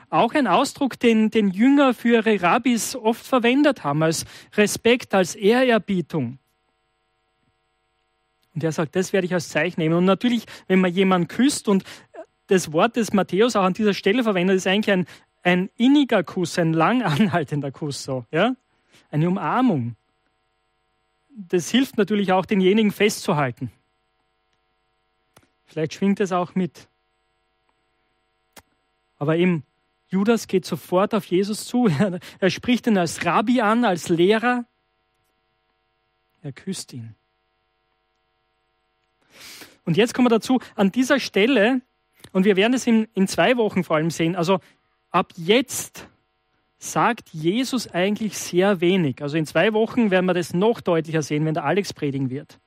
Auch 0.09 0.35
ein 0.35 0.47
Ausdruck, 0.47 0.99
den, 0.99 1.31
den 1.31 1.51
Jünger 1.51 1.95
für 1.95 2.17
ihre 2.17 2.43
Rabbis 2.43 2.97
oft 2.97 3.25
verwendet 3.25 3.85
haben, 3.85 4.03
als 4.03 4.25
Respekt, 4.55 5.15
als 5.15 5.37
Ehrerbietung. 5.37 6.39
Und 8.55 8.65
er 8.65 8.73
sagt, 8.73 8.97
das 8.97 9.13
werde 9.13 9.27
ich 9.27 9.35
als 9.35 9.49
Zeichen 9.49 9.81
nehmen. 9.81 9.95
Und 9.95 10.05
natürlich, 10.05 10.45
wenn 10.67 10.81
man 10.81 10.93
jemanden 10.93 11.29
küsst 11.29 11.69
und 11.69 11.85
das 12.49 12.73
Wort, 12.73 12.97
das 12.97 13.13
Matthäus 13.13 13.55
auch 13.55 13.63
an 13.63 13.75
dieser 13.75 13.95
Stelle 13.95 14.25
verwendet, 14.25 14.57
ist 14.57 14.67
eigentlich 14.67 14.93
ein, 14.93 15.07
ein 15.43 15.71
inniger 15.77 16.25
Kuss, 16.25 16.59
ein 16.59 16.73
lang 16.73 17.03
anhaltender 17.03 17.71
Kuss, 17.71 18.03
so, 18.03 18.25
ja? 18.31 18.55
Eine 19.11 19.29
Umarmung. 19.29 19.97
Das 21.31 21.71
hilft 21.71 21.97
natürlich 21.97 22.33
auch, 22.33 22.45
denjenigen 22.45 22.93
festzuhalten. 22.93 23.71
Vielleicht 25.65 25.95
schwingt 25.95 26.21
es 26.21 26.33
auch 26.33 26.55
mit. 26.55 26.89
Aber 29.19 29.37
eben, 29.37 29.65
Judas 30.09 30.49
geht 30.49 30.67
sofort 30.67 31.15
auf 31.15 31.25
Jesus 31.27 31.67
zu. 31.67 31.89
Er 32.41 32.51
spricht 32.51 32.89
ihn 32.89 32.99
als 32.99 33.25
Rabbi 33.25 33.61
an, 33.61 33.85
als 33.85 34.09
Lehrer. 34.09 34.65
Er 36.43 36.53
küsst 36.53 36.93
ihn. 36.93 37.15
Und 39.85 39.97
jetzt 39.97 40.15
kommen 40.15 40.27
wir 40.27 40.31
dazu, 40.31 40.61
an 40.75 40.93
dieser 40.93 41.21
Stelle, 41.21 41.81
und 42.33 42.45
wir 42.45 42.57
werden 42.57 42.75
es 42.75 42.87
in, 42.87 43.09
in 43.15 43.27
zwei 43.29 43.57
Wochen 43.57 43.85
vor 43.85 43.97
allem 43.97 44.11
sehen, 44.11 44.37
also 44.37 44.61
ab 45.11 45.33
jetzt 45.37 46.07
sagt 46.79 47.29
Jesus 47.31 47.89
eigentlich 47.89 48.39
sehr 48.39 48.81
wenig. 48.81 49.23
Also 49.23 49.37
in 49.37 49.47
zwei 49.47 49.73
Wochen 49.73 50.11
werden 50.11 50.27
wir 50.27 50.35
das 50.35 50.55
noch 50.55 50.81
deutlicher 50.81 51.23
sehen, 51.23 51.45
wenn 51.45 51.55
der 51.55 51.65
Alex 51.65 51.93
predigen 51.93 52.31
wird. 52.31 52.59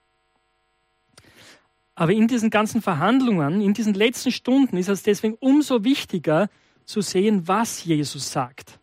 Aber 1.95 2.11
in 2.11 2.27
diesen 2.27 2.49
ganzen 2.49 2.81
Verhandlungen, 2.81 3.61
in 3.61 3.73
diesen 3.73 3.93
letzten 3.93 4.31
Stunden 4.31 4.77
ist 4.77 4.89
es 4.89 5.03
deswegen 5.03 5.35
umso 5.39 5.83
wichtiger 5.83 6.49
zu 6.85 7.01
sehen, 7.01 7.47
was 7.47 7.83
Jesus 7.85 8.31
sagt. 8.31 8.79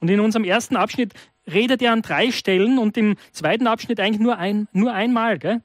Und 0.00 0.08
in 0.08 0.20
unserem 0.20 0.44
ersten 0.44 0.76
Abschnitt 0.76 1.14
redet 1.46 1.82
er 1.82 1.92
an 1.92 2.02
drei 2.02 2.30
Stellen 2.30 2.78
und 2.78 2.96
im 2.96 3.16
zweiten 3.32 3.66
Abschnitt 3.66 4.00
eigentlich 4.00 4.20
nur, 4.20 4.38
ein, 4.38 4.68
nur 4.72 4.92
einmal. 4.92 5.38
Gell? 5.38 5.62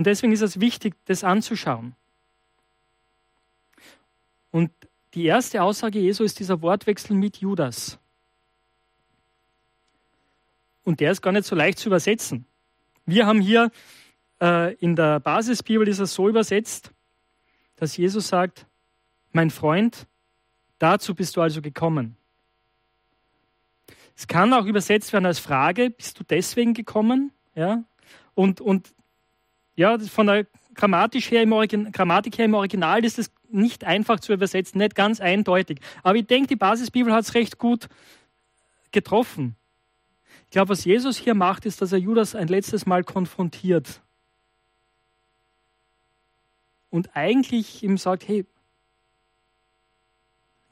Und 0.00 0.06
deswegen 0.06 0.32
ist 0.32 0.40
es 0.40 0.60
wichtig, 0.60 0.94
das 1.04 1.24
anzuschauen. 1.24 1.94
Und 4.50 4.70
die 5.12 5.26
erste 5.26 5.62
Aussage 5.62 5.98
Jesu 5.98 6.24
ist 6.24 6.38
dieser 6.38 6.62
Wortwechsel 6.62 7.14
mit 7.14 7.36
Judas. 7.36 7.98
Und 10.84 11.00
der 11.00 11.10
ist 11.12 11.20
gar 11.20 11.32
nicht 11.32 11.44
so 11.44 11.54
leicht 11.54 11.78
zu 11.78 11.90
übersetzen. 11.90 12.46
Wir 13.04 13.26
haben 13.26 13.42
hier 13.42 13.70
äh, 14.40 14.72
in 14.76 14.96
der 14.96 15.20
Basisbibel 15.20 15.86
ist 15.86 15.98
es 15.98 16.14
so 16.14 16.30
übersetzt, 16.30 16.92
dass 17.76 17.94
Jesus 17.98 18.28
sagt, 18.28 18.64
mein 19.32 19.50
Freund, 19.50 20.06
dazu 20.78 21.14
bist 21.14 21.36
du 21.36 21.42
also 21.42 21.60
gekommen. 21.60 22.16
Es 24.16 24.26
kann 24.26 24.50
auch 24.54 24.64
übersetzt 24.64 25.12
werden 25.12 25.26
als 25.26 25.40
Frage, 25.40 25.90
bist 25.90 26.18
du 26.18 26.24
deswegen 26.24 26.72
gekommen? 26.72 27.32
Ja? 27.54 27.84
Und, 28.34 28.62
und 28.62 28.94
ja, 29.80 29.98
von 29.98 30.26
der 30.26 30.46
Grammatisch 30.74 31.30
her 31.30 31.42
im 31.42 31.92
Grammatik 31.92 32.38
her 32.38 32.44
im 32.44 32.54
Original 32.54 33.04
ist 33.04 33.18
es 33.18 33.32
nicht 33.48 33.82
einfach 33.84 34.20
zu 34.20 34.32
übersetzen, 34.32 34.78
nicht 34.78 34.94
ganz 34.94 35.20
eindeutig. 35.20 35.80
Aber 36.02 36.16
ich 36.16 36.26
denke, 36.26 36.48
die 36.48 36.56
Basisbibel 36.56 37.12
hat 37.12 37.24
es 37.24 37.34
recht 37.34 37.58
gut 37.58 37.88
getroffen. 38.92 39.56
Ich 40.44 40.50
glaube, 40.50 40.68
was 40.68 40.84
Jesus 40.84 41.16
hier 41.16 41.34
macht, 41.34 41.66
ist, 41.66 41.80
dass 41.80 41.92
er 41.92 41.98
Judas 41.98 42.34
ein 42.34 42.48
letztes 42.48 42.86
Mal 42.86 43.04
konfrontiert. 43.04 44.00
Und 46.90 47.16
eigentlich 47.16 47.82
ihm 47.82 47.98
sagt, 47.98 48.28
hey, 48.28 48.46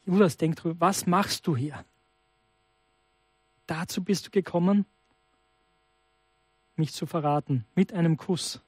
Judas, 0.06 0.36
denk 0.36 0.56
drüber, 0.56 0.80
was 0.80 1.06
machst 1.06 1.46
du 1.46 1.56
hier? 1.56 1.84
Dazu 3.66 4.04
bist 4.04 4.26
du 4.26 4.30
gekommen, 4.30 4.86
mich 6.76 6.92
zu 6.92 7.06
verraten, 7.06 7.64
mit 7.74 7.92
einem 7.92 8.16
Kuss. 8.16 8.60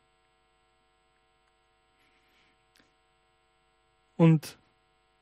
Und 4.20 4.58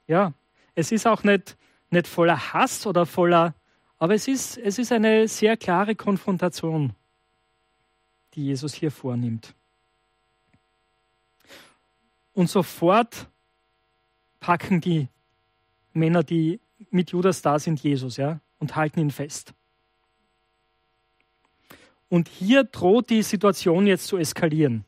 ja, 0.09 0.33
es 0.75 0.91
ist 0.91 1.07
auch 1.07 1.23
nicht, 1.23 1.57
nicht 1.89 2.09
voller 2.09 2.53
Hass 2.53 2.85
oder 2.85 3.07
voller, 3.07 3.55
aber 3.97 4.15
es 4.15 4.27
ist, 4.27 4.59
es 4.59 4.77
ist 4.77 4.91
eine 4.91 5.29
sehr 5.29 5.57
klare 5.57 5.95
Konfrontation, 5.95 6.93
die 8.35 8.47
Jesus 8.47 8.75
hier 8.75 8.91
vornimmt. 8.91 9.55
Und 12.35 12.51
sofort 12.51 13.29
packen 14.41 14.81
die 14.81 15.07
Männer, 15.93 16.25
die 16.25 16.59
mit 16.91 17.13
Judas 17.13 17.41
da 17.41 17.61
sind, 17.61 17.81
Jesus, 17.81 18.17
ja, 18.17 18.41
und 18.59 18.75
halten 18.75 18.99
ihn 18.99 19.13
fest. 19.13 19.55
Und 22.09 22.27
hier 22.27 22.65
droht 22.65 23.11
die 23.11 23.23
Situation 23.23 23.87
jetzt 23.87 24.09
zu 24.09 24.17
eskalieren. 24.17 24.85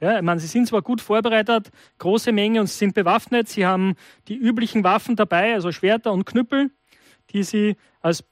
Ja, 0.00 0.22
meine, 0.22 0.38
sie 0.38 0.46
sind 0.46 0.68
zwar 0.68 0.82
gut 0.82 1.00
vorbereitet, 1.00 1.70
große 1.98 2.30
Menge 2.30 2.60
und 2.60 2.68
sind 2.68 2.94
bewaffnet. 2.94 3.48
Sie 3.48 3.66
haben 3.66 3.96
die 4.28 4.36
üblichen 4.36 4.84
Waffen 4.84 5.16
dabei, 5.16 5.54
also 5.54 5.72
Schwerter 5.72 6.12
und 6.12 6.24
Knüppel, 6.24 6.70
die 7.30 7.42
sie 7.42 7.76
als 8.00 8.24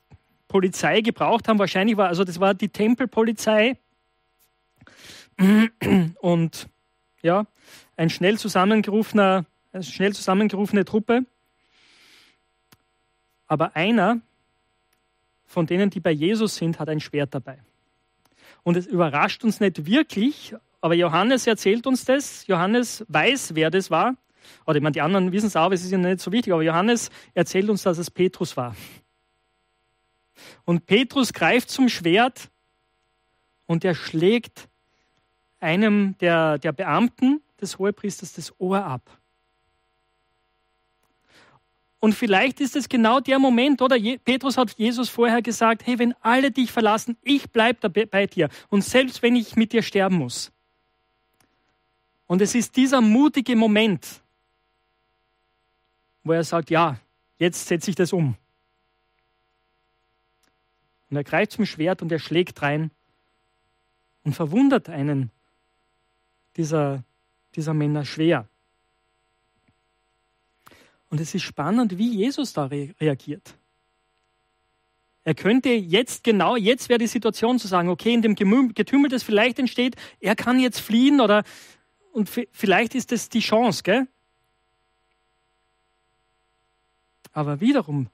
Polizei 0.46 1.00
gebraucht 1.00 1.48
haben. 1.48 1.58
Wahrscheinlich 1.58 1.96
war, 1.96 2.06
also 2.06 2.22
das 2.22 2.38
war 2.38 2.54
die 2.54 2.68
Tempelpolizei. 2.68 3.78
Und 6.20 6.68
ja, 7.22 7.46
ein 7.96 8.10
schnell 8.10 8.38
zusammengerufener, 8.38 9.44
eine 9.72 9.82
schnell 9.82 10.14
zusammengerufene 10.14 10.84
Truppe. 10.84 11.26
Aber 13.48 13.74
einer 13.74 14.20
von 15.46 15.66
denen, 15.66 15.90
die 15.90 16.00
bei 16.00 16.12
Jesus 16.12 16.56
sind, 16.56 16.78
hat 16.78 16.88
ein 16.88 17.00
Schwert 17.00 17.34
dabei. 17.34 17.58
Und 18.62 18.76
es 18.76 18.86
überrascht 18.86 19.44
uns 19.44 19.60
nicht 19.60 19.86
wirklich, 19.86 20.54
aber 20.80 20.94
Johannes 20.94 21.46
erzählt 21.46 21.86
uns 21.86 22.04
das. 22.04 22.46
Johannes 22.46 23.04
weiß, 23.08 23.54
wer 23.54 23.70
das 23.70 23.90
war. 23.90 24.16
Oder 24.66 24.76
ich 24.76 24.82
meine, 24.82 24.92
die 24.92 25.00
anderen 25.00 25.32
wissen 25.32 25.46
es 25.46 25.56
auch, 25.56 25.70
es 25.72 25.84
ist 25.84 25.90
ja 25.90 25.98
nicht 25.98 26.20
so 26.20 26.32
wichtig, 26.32 26.52
aber 26.52 26.62
Johannes 26.62 27.10
erzählt 27.34 27.68
uns, 27.68 27.82
dass 27.82 27.98
es 27.98 28.10
Petrus 28.10 28.56
war. 28.56 28.76
Und 30.64 30.86
Petrus 30.86 31.32
greift 31.32 31.70
zum 31.70 31.88
Schwert 31.88 32.50
und 33.66 33.84
er 33.84 33.94
schlägt 33.94 34.68
einem 35.60 36.16
der, 36.18 36.58
der 36.58 36.72
Beamten 36.72 37.40
des 37.60 37.78
Hohepriesters 37.78 38.34
das 38.34 38.52
Ohr 38.60 38.84
ab. 38.84 39.18
Und 41.98 42.14
vielleicht 42.14 42.60
ist 42.60 42.76
es 42.76 42.88
genau 42.88 43.20
der 43.20 43.38
Moment, 43.38 43.80
oder? 43.82 43.96
Petrus 44.24 44.58
hat 44.58 44.72
Jesus 44.78 45.08
vorher 45.08 45.42
gesagt, 45.42 45.86
hey, 45.86 45.98
wenn 45.98 46.14
alle 46.20 46.50
dich 46.50 46.70
verlassen, 46.70 47.16
ich 47.22 47.50
bleibe 47.50 47.88
bei 47.88 48.26
dir. 48.26 48.48
Und 48.68 48.84
selbst 48.84 49.22
wenn 49.22 49.34
ich 49.34 49.56
mit 49.56 49.72
dir 49.72 49.82
sterben 49.82 50.16
muss. 50.16 50.52
Und 52.26 52.42
es 52.42 52.54
ist 52.54 52.76
dieser 52.76 53.00
mutige 53.00 53.54
Moment, 53.56 54.20
wo 56.24 56.32
er 56.32 56.44
sagt, 56.44 56.70
ja, 56.70 56.98
jetzt 57.38 57.66
setze 57.66 57.90
ich 57.90 57.96
das 57.96 58.12
um. 58.12 58.36
Und 61.08 61.16
er 61.16 61.24
greift 61.24 61.52
zum 61.52 61.66
Schwert 61.66 62.02
und 62.02 62.10
er 62.10 62.18
schlägt 62.18 62.62
rein 62.62 62.90
und 64.24 64.34
verwundert 64.34 64.88
einen 64.88 65.30
dieser, 66.56 67.04
dieser 67.54 67.74
Männer 67.74 68.04
schwer. 68.04 68.48
Und 71.10 71.20
es 71.20 71.34
ist 71.34 71.42
spannend, 71.42 71.96
wie 71.98 72.16
Jesus 72.16 72.52
da 72.52 72.66
re 72.66 72.92
reagiert. 73.00 73.54
Er 75.22 75.34
könnte 75.34 75.70
jetzt 75.70 76.24
genau, 76.24 76.56
jetzt 76.56 76.88
wäre 76.88 76.98
die 76.98 77.06
Situation 77.06 77.58
zu 77.58 77.66
sagen, 77.66 77.88
okay, 77.88 78.14
in 78.14 78.22
dem 78.22 78.34
Getümmel, 78.34 79.08
das 79.08 79.22
vielleicht 79.22 79.58
entsteht, 79.58 79.96
er 80.20 80.36
kann 80.36 80.60
jetzt 80.60 80.80
fliehen 80.80 81.20
oder, 81.20 81.42
und 82.16 82.30
vielleicht 82.30 82.94
ist 82.94 83.12
das 83.12 83.28
die 83.28 83.40
Chance, 83.40 83.82
gell? 83.82 84.08
Aber 87.34 87.60
wiederum, 87.60 88.08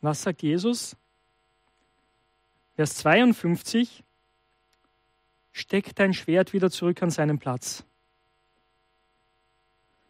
was 0.00 0.22
sagt 0.22 0.42
Jesus? 0.42 0.96
Vers 2.74 2.96
52, 2.96 4.02
steck 5.52 5.94
dein 5.94 6.12
Schwert 6.12 6.52
wieder 6.52 6.72
zurück 6.72 7.04
an 7.04 7.10
seinen 7.10 7.38
Platz. 7.38 7.84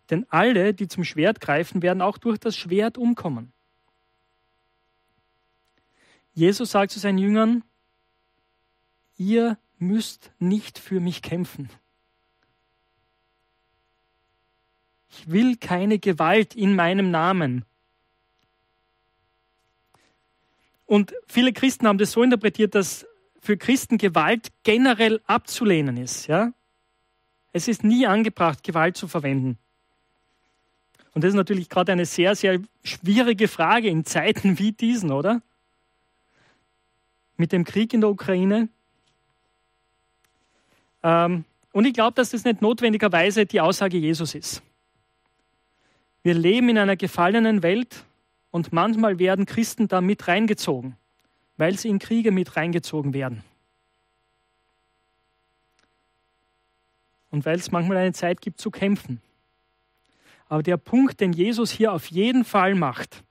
Denn 0.09 0.25
alle, 0.31 0.73
die 0.73 0.89
zum 0.89 1.05
Schwert 1.05 1.43
greifen, 1.43 1.83
werden 1.83 2.01
auch 2.01 2.17
durch 2.17 2.39
das 2.39 2.57
Schwert 2.57 2.97
umkommen. 2.97 3.53
Jesus 6.33 6.71
sagt 6.71 6.91
zu 6.91 7.01
seinen 7.01 7.19
Jüngern, 7.19 7.65
ihr 9.19 9.59
müsst 9.77 10.33
nicht 10.39 10.79
für 10.79 11.01
mich 11.01 11.21
kämpfen. 11.21 11.69
Ich 15.17 15.31
will 15.31 15.57
keine 15.57 15.99
Gewalt 15.99 16.57
in 16.57 16.75
meinem 16.75 17.11
Namen. 17.11 17.65
Und 20.87 21.15
viele 21.27 21.53
Christen 21.53 21.87
haben 21.87 21.99
das 21.99 22.13
so 22.13 22.23
interpretiert, 22.23 22.75
dass 22.75 23.07
für 23.41 23.57
Christen 23.57 23.97
Gewalt 23.97 24.49
generell 24.65 25.21
abzulehnen 25.27 25.97
ist. 25.97 26.27
Ja? 26.27 26.53
Es 27.53 27.69
ist 27.69 27.85
nie 27.85 28.07
angebracht, 28.07 28.65
Gewalt 28.65 28.97
zu 28.97 29.07
verwenden. 29.07 29.57
Und 31.13 31.23
das 31.23 31.29
ist 31.29 31.37
natürlich 31.37 31.69
gerade 31.69 31.93
eine 31.93 32.07
sehr, 32.07 32.35
sehr 32.35 32.61
schwierige 32.83 33.47
Frage 33.47 33.89
in 33.89 34.05
Zeiten 34.05 34.59
wie 34.59 34.73
diesen, 34.73 35.13
oder? 35.13 35.43
Mit 37.37 37.53
dem 37.53 37.65
Krieg 37.65 37.93
in 37.95 38.01
der 38.01 38.11
Ukraine. 38.11 38.69
Ähm, 41.05 41.45
und 41.73 41.85
ich 41.85 41.95
glaube, 41.95 42.15
dass 42.15 42.31
das 42.31 42.45
nicht 42.45 42.63
notwendigerweise 42.63 43.47
die 43.47 43.61
Aussage 43.61 43.97
Jesus 43.99 44.35
ist. 44.35 44.63
Wir 46.25 46.35
leben 46.35 46.71
in 46.71 46.79
einer 46.79 46.97
gefallenen 46.97 47.63
Welt 47.63 48.05
und 48.51 48.73
manchmal 48.73 49.19
werden 49.19 49.45
Christen 49.45 49.89
da 49.89 50.01
mit 50.01 50.27
reingezogen, 50.27 50.97
weil 51.59 51.79
sie 51.79 51.91
in 51.91 51.99
Kriege 51.99 52.33
mit 52.33 52.57
reingezogen 52.57 53.13
werden. 53.13 53.45
Und 57.31 57.45
weil 57.45 57.57
es 57.57 57.71
manchmal 57.71 57.99
eine 57.99 58.15
Zeit 58.15 58.41
gibt 58.41 58.59
zu 58.59 58.71
kämpfen. 58.71 59.21
Aber 60.49 60.63
der 60.63 60.79
Punkt, 60.79 61.21
den 61.21 61.35
Jesus 61.35 61.71
hier 61.71 61.93
auf 61.93 62.07
jeden 62.07 62.45
Fall 62.45 62.75
macht, 62.75 63.23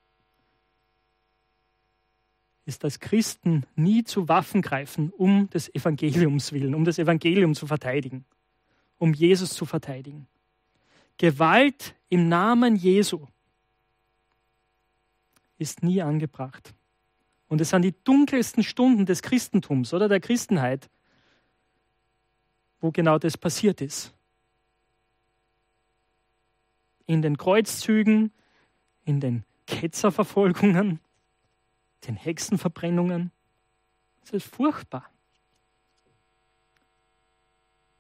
ist, 2.66 2.84
dass 2.84 3.00
Christen 3.00 3.64
nie 3.76 4.04
zu 4.04 4.28
Waffen 4.28 4.62
greifen, 4.62 5.12
um 5.18 5.50
des 5.50 5.74
Evangeliums 5.74 6.52
willen, 6.52 6.76
um 6.76 6.86
das 6.86 7.00
Evangelium 7.00 7.56
zu 7.56 7.66
verteidigen, 7.66 8.24
um 9.00 9.16
Jesus 9.16 9.50
zu 9.50 9.66
verteidigen. 9.66 10.28
Gewalt 11.24 11.96
im 12.10 12.28
Namen 12.28 12.76
Jesu 12.76 13.28
ist 15.58 15.82
nie 15.82 16.02
angebracht. 16.02 16.74
Und 17.48 17.62
es 17.62 17.70
sind 17.70 17.84
die 17.84 17.96
dunkelsten 18.04 18.62
Stunden 18.62 19.06
des 19.06 19.22
Christentums 19.22 19.94
oder 19.94 20.10
der 20.10 20.20
Christenheit, 20.20 20.90
wo 22.82 22.92
genau 22.92 23.20
das 23.20 23.38
passiert 23.38 23.80
ist. 23.80 24.14
In 27.06 27.22
den 27.22 27.38
Kreuzzügen, 27.38 28.34
in 29.06 29.22
den 29.22 29.46
Ketzerverfolgungen, 29.66 31.00
den 32.06 32.18
Hexenverbrennungen. 32.18 33.32
Das 34.20 34.32
ist 34.32 34.46
furchtbar. 34.46 35.10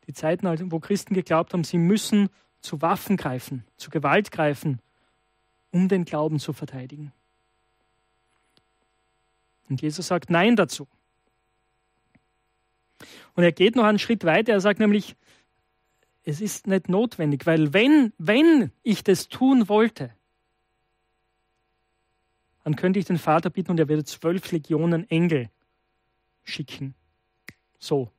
Die 0.07 0.13
Zeiten, 0.13 0.73
wo 0.73 0.81
Christen 0.81 1.13
geglaubt 1.13 1.53
haben, 1.53 1.63
sie 1.63 1.77
müssen 1.77 2.27
zu 2.63 2.81
Waffen 2.81 3.17
greifen, 3.17 3.65
zu 3.77 3.89
Gewalt 3.89 4.31
greifen, 4.31 4.79
um 5.71 5.89
den 5.89 6.05
Glauben 6.05 6.39
zu 6.39 6.53
verteidigen. 6.53 7.11
Und 9.69 9.81
Jesus 9.81 10.07
sagt 10.07 10.29
Nein 10.29 10.55
dazu. 10.55 10.87
Und 13.35 13.43
er 13.43 13.51
geht 13.51 13.75
noch 13.75 13.83
einen 13.83 13.99
Schritt 13.99 14.23
weiter. 14.23 14.53
Er 14.53 14.61
sagt 14.61 14.79
nämlich, 14.79 15.15
es 16.23 16.39
ist 16.39 16.67
nicht 16.67 16.87
notwendig, 16.87 17.45
weil 17.45 17.73
wenn, 17.73 18.13
wenn 18.17 18.71
ich 18.81 19.03
das 19.03 19.27
tun 19.27 19.67
wollte, 19.67 20.13
dann 22.63 22.77
könnte 22.77 22.99
ich 22.99 23.05
den 23.05 23.17
Vater 23.17 23.49
bitten 23.49 23.71
und 23.71 23.79
er 23.79 23.89
würde 23.89 24.05
zwölf 24.05 24.51
Legionen 24.51 25.09
Engel 25.09 25.49
schicken. 26.43 26.95
So, 27.77 28.09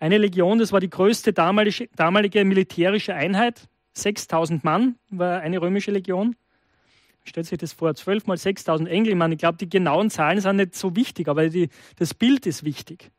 eine 0.00 0.18
Legion, 0.18 0.58
das 0.58 0.72
war 0.72 0.80
die 0.80 0.90
größte 0.90 1.32
damalige, 1.32 1.88
damalige 1.94 2.44
militärische 2.44 3.14
Einheit. 3.14 3.68
6000 3.92 4.64
Mann 4.64 4.96
war 5.10 5.40
eine 5.40 5.60
römische 5.60 5.90
Legion. 5.90 6.36
Stellt 7.22 7.46
sich 7.46 7.58
das 7.58 7.74
vor, 7.74 7.94
12 7.94 8.26
mal 8.26 8.38
6000 8.38 8.88
Engel. 8.88 9.32
Ich, 9.32 9.38
glaube, 9.38 9.58
die 9.58 9.68
genauen 9.68 10.08
Zahlen 10.08 10.40
sind 10.40 10.56
nicht 10.56 10.74
so 10.74 10.96
wichtig, 10.96 11.28
aber 11.28 11.50
die, 11.50 11.68
das 11.96 12.14
Bild 12.14 12.46
ist 12.46 12.64
wichtig. 12.64 13.10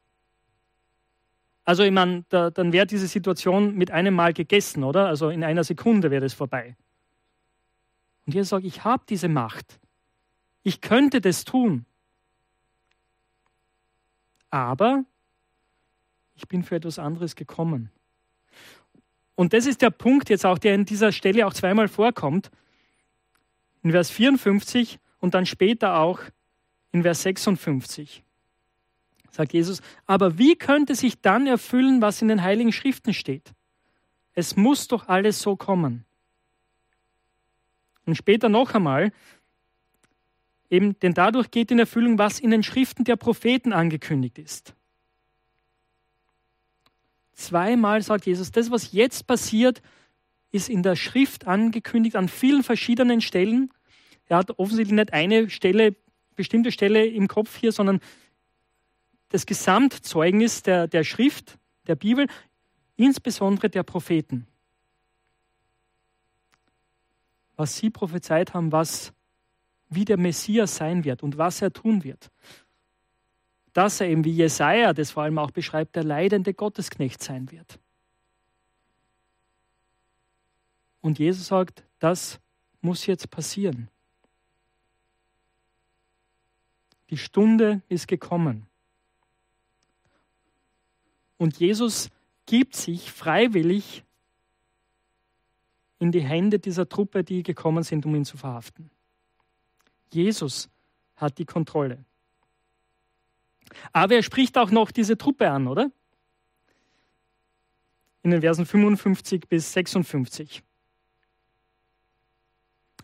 Also, 1.63 1.83
ich 1.83 1.91
meine, 1.91 2.25
da, 2.29 2.49
dann 2.49 2.73
wäre 2.73 2.87
diese 2.87 3.05
Situation 3.05 3.75
mit 3.75 3.91
einem 3.91 4.15
Mal 4.15 4.33
gegessen, 4.33 4.83
oder? 4.83 5.05
Also 5.05 5.29
in 5.29 5.43
einer 5.43 5.63
Sekunde 5.63 6.09
wäre 6.09 6.25
es 6.25 6.33
vorbei. 6.33 6.75
Und 8.25 8.33
ihr 8.33 8.43
sagt, 8.43 8.65
ich 8.65 8.83
habe 8.83 9.03
diese 9.07 9.29
Macht. 9.29 9.79
Ich 10.63 10.81
könnte 10.81 11.21
das 11.21 11.43
tun. 11.43 11.85
Aber 14.49 15.05
ich 16.41 16.47
bin 16.47 16.63
für 16.63 16.75
etwas 16.75 16.97
anderes 16.97 17.35
gekommen. 17.35 17.91
Und 19.35 19.53
das 19.53 19.67
ist 19.67 19.81
der 19.81 19.91
Punkt 19.91 20.29
jetzt 20.29 20.45
auch, 20.45 20.57
der 20.57 20.73
in 20.73 20.85
dieser 20.85 21.11
Stelle 21.11 21.45
auch 21.45 21.53
zweimal 21.53 21.87
vorkommt. 21.87 22.49
In 23.83 23.91
Vers 23.91 24.09
54 24.09 24.99
und 25.19 25.35
dann 25.35 25.45
später 25.45 25.97
auch 25.97 26.19
in 26.91 27.03
Vers 27.03 27.21
56. 27.21 28.23
Sagt 29.29 29.53
Jesus, 29.53 29.81
aber 30.07 30.37
wie 30.37 30.55
könnte 30.55 30.95
sich 30.95 31.21
dann 31.21 31.47
erfüllen, 31.47 32.01
was 32.01 32.21
in 32.21 32.27
den 32.27 32.41
Heiligen 32.41 32.73
Schriften 32.73 33.13
steht? 33.13 33.53
Es 34.33 34.55
muss 34.55 34.87
doch 34.87 35.07
alles 35.07 35.41
so 35.41 35.55
kommen. 35.55 36.05
Und 38.05 38.15
später 38.15 38.49
noch 38.49 38.73
einmal, 38.73 39.11
eben, 40.69 40.99
denn 40.99 41.13
dadurch 41.13 41.51
geht 41.51 41.71
in 41.71 41.79
Erfüllung, 41.79 42.17
was 42.17 42.39
in 42.39 42.49
den 42.49 42.63
Schriften 42.63 43.03
der 43.03 43.15
Propheten 43.15 43.73
angekündigt 43.73 44.39
ist. 44.39 44.73
Zweimal 47.33 48.01
sagt 48.01 48.25
Jesus, 48.25 48.51
das, 48.51 48.71
was 48.71 48.91
jetzt 48.91 49.27
passiert, 49.27 49.81
ist 50.51 50.69
in 50.69 50.83
der 50.83 50.95
Schrift 50.95 51.47
angekündigt 51.47 52.15
an 52.15 52.27
vielen 52.27 52.63
verschiedenen 52.63 53.21
Stellen. 53.21 53.71
Er 54.27 54.37
hat 54.37 54.59
offensichtlich 54.59 54.95
nicht 54.95 55.13
eine 55.13 55.49
Stelle, 55.49 55.95
bestimmte 56.35 56.71
Stelle 56.71 57.05
im 57.05 57.27
Kopf 57.27 57.57
hier, 57.57 57.71
sondern 57.71 57.99
das 59.29 59.45
Gesamtzeugnis 59.45 60.61
der, 60.61 60.87
der 60.87 61.03
Schrift, 61.03 61.57
der 61.87 61.95
Bibel, 61.95 62.27
insbesondere 62.97 63.69
der 63.69 63.83
Propheten. 63.83 64.45
Was 67.55 67.77
sie 67.77 67.89
prophezeit 67.89 68.53
haben, 68.53 68.71
was 68.71 69.13
wie 69.89 70.05
der 70.05 70.17
Messias 70.17 70.75
sein 70.77 71.03
wird 71.03 71.23
und 71.23 71.37
was 71.37 71.61
er 71.61 71.71
tun 71.71 72.03
wird 72.03 72.31
dass 73.73 74.01
er 74.01 74.07
eben, 74.07 74.25
wie 74.25 74.33
Jesaja 74.33 74.93
das 74.93 75.11
vor 75.11 75.23
allem 75.23 75.37
auch 75.37 75.51
beschreibt, 75.51 75.95
der 75.95 76.03
leidende 76.03 76.53
Gottesknecht 76.53 77.23
sein 77.23 77.51
wird. 77.51 77.79
Und 81.01 81.19
Jesus 81.19 81.47
sagt, 81.47 81.83
das 81.99 82.39
muss 82.81 83.05
jetzt 83.05 83.29
passieren. 83.29 83.89
Die 87.09 87.17
Stunde 87.17 87.81
ist 87.89 88.07
gekommen. 88.07 88.67
Und 91.37 91.57
Jesus 91.57 92.09
gibt 92.45 92.75
sich 92.75 93.11
freiwillig 93.11 94.03
in 95.99 96.11
die 96.11 96.21
Hände 96.21 96.59
dieser 96.59 96.87
Truppe, 96.87 97.23
die 97.23 97.43
gekommen 97.43 97.83
sind, 97.83 98.05
um 98.05 98.15
ihn 98.15 98.25
zu 98.25 98.37
verhaften. 98.37 98.89
Jesus 100.11 100.69
hat 101.15 101.37
die 101.37 101.45
Kontrolle. 101.45 102.03
Aber 103.93 104.15
er 104.15 104.23
spricht 104.23 104.57
auch 104.57 104.71
noch 104.71 104.91
diese 104.91 105.17
Truppe 105.17 105.49
an, 105.49 105.67
oder? 105.67 105.91
In 108.23 108.31
den 108.31 108.41
Versen 108.41 108.65
55 108.65 109.47
bis 109.47 109.73
56. 109.73 110.63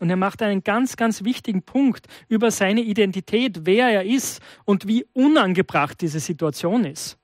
Und 0.00 0.10
er 0.10 0.16
macht 0.16 0.42
einen 0.42 0.62
ganz, 0.62 0.96
ganz 0.96 1.24
wichtigen 1.24 1.62
Punkt 1.62 2.06
über 2.28 2.50
seine 2.50 2.82
Identität, 2.82 3.66
wer 3.66 3.88
er 3.88 4.04
ist 4.04 4.40
und 4.64 4.86
wie 4.86 5.04
unangebracht 5.12 6.00
diese 6.00 6.20
Situation 6.20 6.84
ist. 6.84 7.18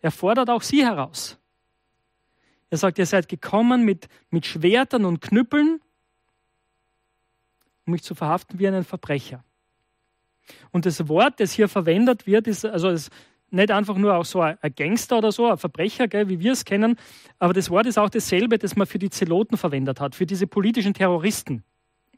Er 0.00 0.12
fordert 0.12 0.48
auch 0.48 0.62
sie 0.62 0.84
heraus. 0.84 1.38
Er 2.70 2.78
sagt, 2.78 2.98
ihr 2.98 3.06
seid 3.06 3.28
gekommen 3.28 3.84
mit, 3.84 4.08
mit 4.30 4.46
Schwertern 4.46 5.04
und 5.04 5.20
Knüppeln 5.20 5.80
um 7.90 7.92
mich 7.92 8.02
zu 8.04 8.14
verhaften 8.14 8.60
wie 8.60 8.68
einen 8.68 8.84
Verbrecher. 8.84 9.42
Und 10.72 10.86
das 10.86 11.08
Wort, 11.08 11.40
das 11.40 11.52
hier 11.52 11.68
verwendet 11.68 12.26
wird, 12.26 12.46
ist 12.46 12.64
also 12.64 12.88
ist 12.88 13.10
nicht 13.50 13.70
einfach 13.70 13.96
nur 13.96 14.14
auch 14.14 14.24
so 14.24 14.40
ein 14.40 14.56
Gangster 14.76 15.18
oder 15.18 15.32
so, 15.32 15.50
ein 15.50 15.58
Verbrecher, 15.58 16.08
gell, 16.08 16.28
wie 16.28 16.40
wir 16.40 16.52
es 16.52 16.64
kennen, 16.64 16.96
aber 17.38 17.52
das 17.52 17.70
Wort 17.70 17.86
ist 17.86 17.98
auch 17.98 18.10
dasselbe, 18.10 18.58
das 18.58 18.76
man 18.76 18.86
für 18.86 18.98
die 18.98 19.10
Zeloten 19.10 19.56
verwendet 19.56 20.00
hat, 20.00 20.14
für 20.14 20.26
diese 20.26 20.46
politischen 20.46 20.94
Terroristen 20.94 21.64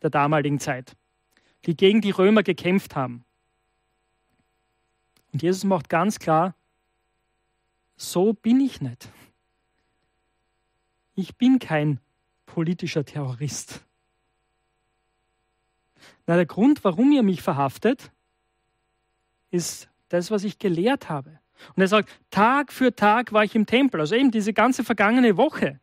der 0.02 0.10
damaligen 0.10 0.58
Zeit, 0.58 0.94
die 1.66 1.76
gegen 1.76 2.00
die 2.00 2.10
Römer 2.10 2.42
gekämpft 2.42 2.96
haben. 2.96 3.24
Und 5.32 5.42
Jesus 5.42 5.64
macht 5.64 5.88
ganz 5.88 6.18
klar, 6.18 6.54
so 7.96 8.34
bin 8.34 8.60
ich 8.60 8.80
nicht. 8.80 9.08
Ich 11.14 11.36
bin 11.36 11.58
kein 11.58 12.00
politischer 12.46 13.04
Terrorist. 13.04 13.84
Na, 16.26 16.36
der 16.36 16.46
Grund, 16.46 16.84
warum 16.84 17.12
ihr 17.12 17.22
mich 17.22 17.42
verhaftet, 17.42 18.10
ist 19.50 19.88
das, 20.08 20.30
was 20.30 20.44
ich 20.44 20.58
gelehrt 20.58 21.08
habe. 21.08 21.38
Und 21.74 21.82
er 21.82 21.88
sagt, 21.88 22.10
Tag 22.30 22.72
für 22.72 22.94
Tag 22.94 23.32
war 23.32 23.44
ich 23.44 23.54
im 23.54 23.66
Tempel, 23.66 24.00
also 24.00 24.14
eben 24.14 24.30
diese 24.30 24.52
ganze 24.52 24.84
vergangene 24.84 25.36
Woche. 25.36 25.80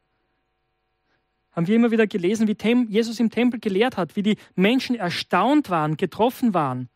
Haben 1.52 1.68
wir 1.68 1.76
immer 1.76 1.92
wieder 1.92 2.08
gelesen, 2.08 2.48
wie 2.48 2.86
Jesus 2.90 3.20
im 3.20 3.30
Tempel 3.30 3.60
gelehrt 3.60 3.98
hat, 3.98 4.16
wie 4.16 4.24
die 4.24 4.38
Menschen 4.56 4.96
erstaunt 4.96 5.70
waren, 5.70 5.98
getroffen 5.98 6.54
waren 6.54 6.90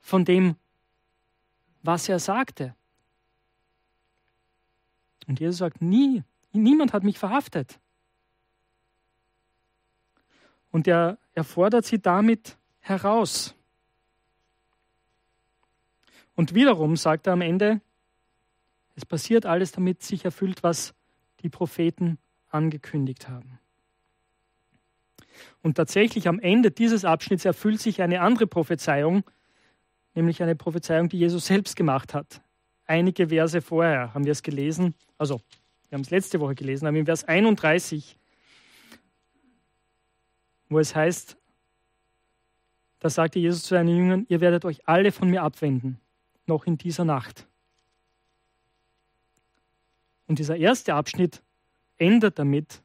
von 0.00 0.24
dem, 0.24 0.56
was 1.82 2.08
er 2.08 2.18
sagte. 2.18 2.74
Und 5.26 5.40
Jesus 5.40 5.58
sagt, 5.58 5.82
nie, 5.82 6.22
niemand 6.52 6.92
hat 6.92 7.04
mich 7.04 7.18
verhaftet. 7.18 7.78
Und 10.70 10.86
er, 10.86 11.18
er 11.34 11.44
fordert 11.44 11.84
sie 11.84 12.00
damit 12.00 12.56
heraus. 12.80 13.54
Und 16.34 16.54
wiederum 16.54 16.96
sagt 16.96 17.26
er 17.26 17.32
am 17.32 17.40
Ende, 17.40 17.80
es 18.94 19.04
passiert 19.04 19.46
alles, 19.46 19.72
damit 19.72 20.02
sich 20.02 20.24
erfüllt, 20.24 20.62
was 20.62 20.94
die 21.40 21.48
Propheten 21.48 22.18
angekündigt 22.48 23.28
haben. 23.28 23.58
Und 25.62 25.76
tatsächlich 25.76 26.28
am 26.28 26.40
Ende 26.40 26.70
dieses 26.70 27.04
Abschnitts 27.04 27.44
erfüllt 27.44 27.80
sich 27.80 28.02
eine 28.02 28.20
andere 28.20 28.46
Prophezeiung, 28.46 29.24
nämlich 30.14 30.42
eine 30.42 30.56
Prophezeiung, 30.56 31.08
die 31.08 31.18
Jesus 31.18 31.46
selbst 31.46 31.76
gemacht 31.76 32.14
hat. 32.14 32.40
Einige 32.86 33.28
Verse 33.28 33.60
vorher 33.60 34.14
haben 34.14 34.24
wir 34.24 34.32
es 34.32 34.42
gelesen, 34.42 34.94
also 35.16 35.40
wir 35.88 35.96
haben 35.96 36.02
es 36.02 36.10
letzte 36.10 36.40
Woche 36.40 36.54
gelesen, 36.54 36.86
aber 36.86 36.96
in 36.96 37.06
Vers 37.06 37.24
31, 37.24 38.18
wo 40.68 40.78
es 40.78 40.94
heißt, 40.94 41.36
da 43.00 43.10
sagte 43.10 43.38
Jesus 43.38 43.62
zu 43.62 43.70
seinen 43.70 43.96
Jüngern, 43.96 44.26
ihr 44.28 44.40
werdet 44.40 44.64
euch 44.64 44.88
alle 44.88 45.12
von 45.12 45.28
mir 45.30 45.42
abwenden 45.42 46.00
noch 46.46 46.66
in 46.66 46.78
dieser 46.78 47.04
Nacht. 47.04 47.46
Und 50.26 50.38
dieser 50.38 50.56
erste 50.56 50.94
Abschnitt 50.94 51.42
endet 51.96 52.38
damit, 52.38 52.82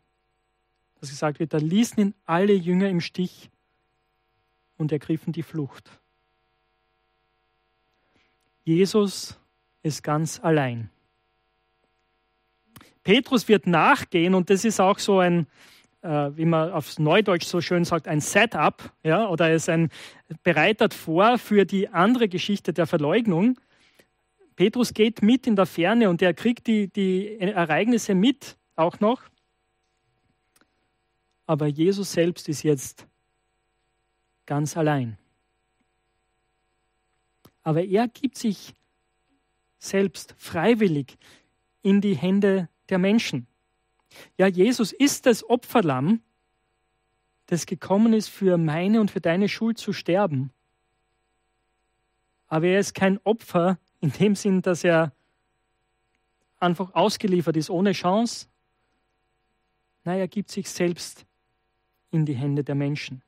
dass 0.99 1.09
gesagt 1.09 1.39
wird, 1.39 1.53
da 1.53 1.57
ließen 1.57 1.99
ihn 1.99 2.13
alle 2.25 2.53
Jünger 2.53 2.89
im 2.89 3.01
Stich 3.01 3.49
und 4.77 4.91
ergriffen 4.91 5.33
die 5.33 5.43
Flucht. 5.43 5.99
Jesus 8.63 9.37
ist 9.81 10.03
ganz 10.03 10.39
allein. 10.39 10.89
Petrus 13.03 13.49
wird 13.49 13.67
nachgehen 13.67 14.33
und 14.33 14.49
das 14.49 14.63
ist 14.63 14.79
auch 14.79 14.97
so 14.97 15.19
ein, 15.19 15.47
wie 16.03 16.45
man 16.45 16.71
aufs 16.71 16.99
Neudeutsch 16.99 17.45
so 17.45 17.61
schön 17.61 17.85
sagt, 17.85 18.07
ein 18.07 18.19
Setup, 18.19 18.91
ja, 19.03 19.29
oder 19.29 19.51
es 19.51 19.69
ein 19.69 19.89
bereitet 20.43 20.93
vor 20.93 21.37
für 21.37 21.65
die 21.65 21.87
andere 21.87 22.27
Geschichte 22.27 22.73
der 22.73 22.87
Verleugnung. 22.87 23.59
Petrus 24.55 24.93
geht 24.93 25.21
mit 25.21 25.47
in 25.47 25.55
der 25.55 25.65
Ferne 25.65 26.09
und 26.09 26.21
er 26.21 26.33
kriegt 26.33 26.67
die, 26.67 26.87
die 26.89 27.39
Ereignisse 27.39 28.15
mit, 28.15 28.57
auch 28.75 28.99
noch. 28.99 29.21
Aber 31.45 31.67
Jesus 31.67 32.11
selbst 32.11 32.49
ist 32.49 32.63
jetzt 32.63 33.07
ganz 34.45 34.75
allein. 34.77 35.17
Aber 37.63 37.83
er 37.83 38.07
gibt 38.07 38.37
sich 38.37 38.73
selbst 39.79 40.35
freiwillig 40.37 41.17
in 41.81 42.01
die 42.01 42.15
Hände 42.15 42.69
der 42.89 42.99
Menschen. 42.99 43.47
Ja, 44.37 44.47
Jesus 44.47 44.91
ist 44.91 45.25
das 45.25 45.47
Opferlamm, 45.47 46.21
das 47.47 47.65
gekommen 47.65 48.13
ist, 48.13 48.29
für 48.29 48.57
meine 48.57 49.01
und 49.01 49.11
für 49.11 49.21
deine 49.21 49.49
Schuld 49.49 49.77
zu 49.77 49.93
sterben. 49.93 50.51
Aber 52.47 52.67
er 52.67 52.79
ist 52.79 52.93
kein 52.93 53.19
Opfer 53.23 53.77
in 53.99 54.11
dem 54.11 54.35
Sinn, 54.35 54.61
dass 54.61 54.83
er 54.83 55.11
einfach 56.59 56.93
ausgeliefert 56.93 57.57
ist, 57.57 57.69
ohne 57.69 57.91
Chance. 57.93 58.47
Nein, 60.03 60.19
er 60.19 60.27
gibt 60.27 60.51
sich 60.51 60.69
selbst 60.69 61.25
in 62.11 62.25
die 62.25 62.35
Hände 62.35 62.63
der 62.63 62.75
Menschen. 62.75 63.21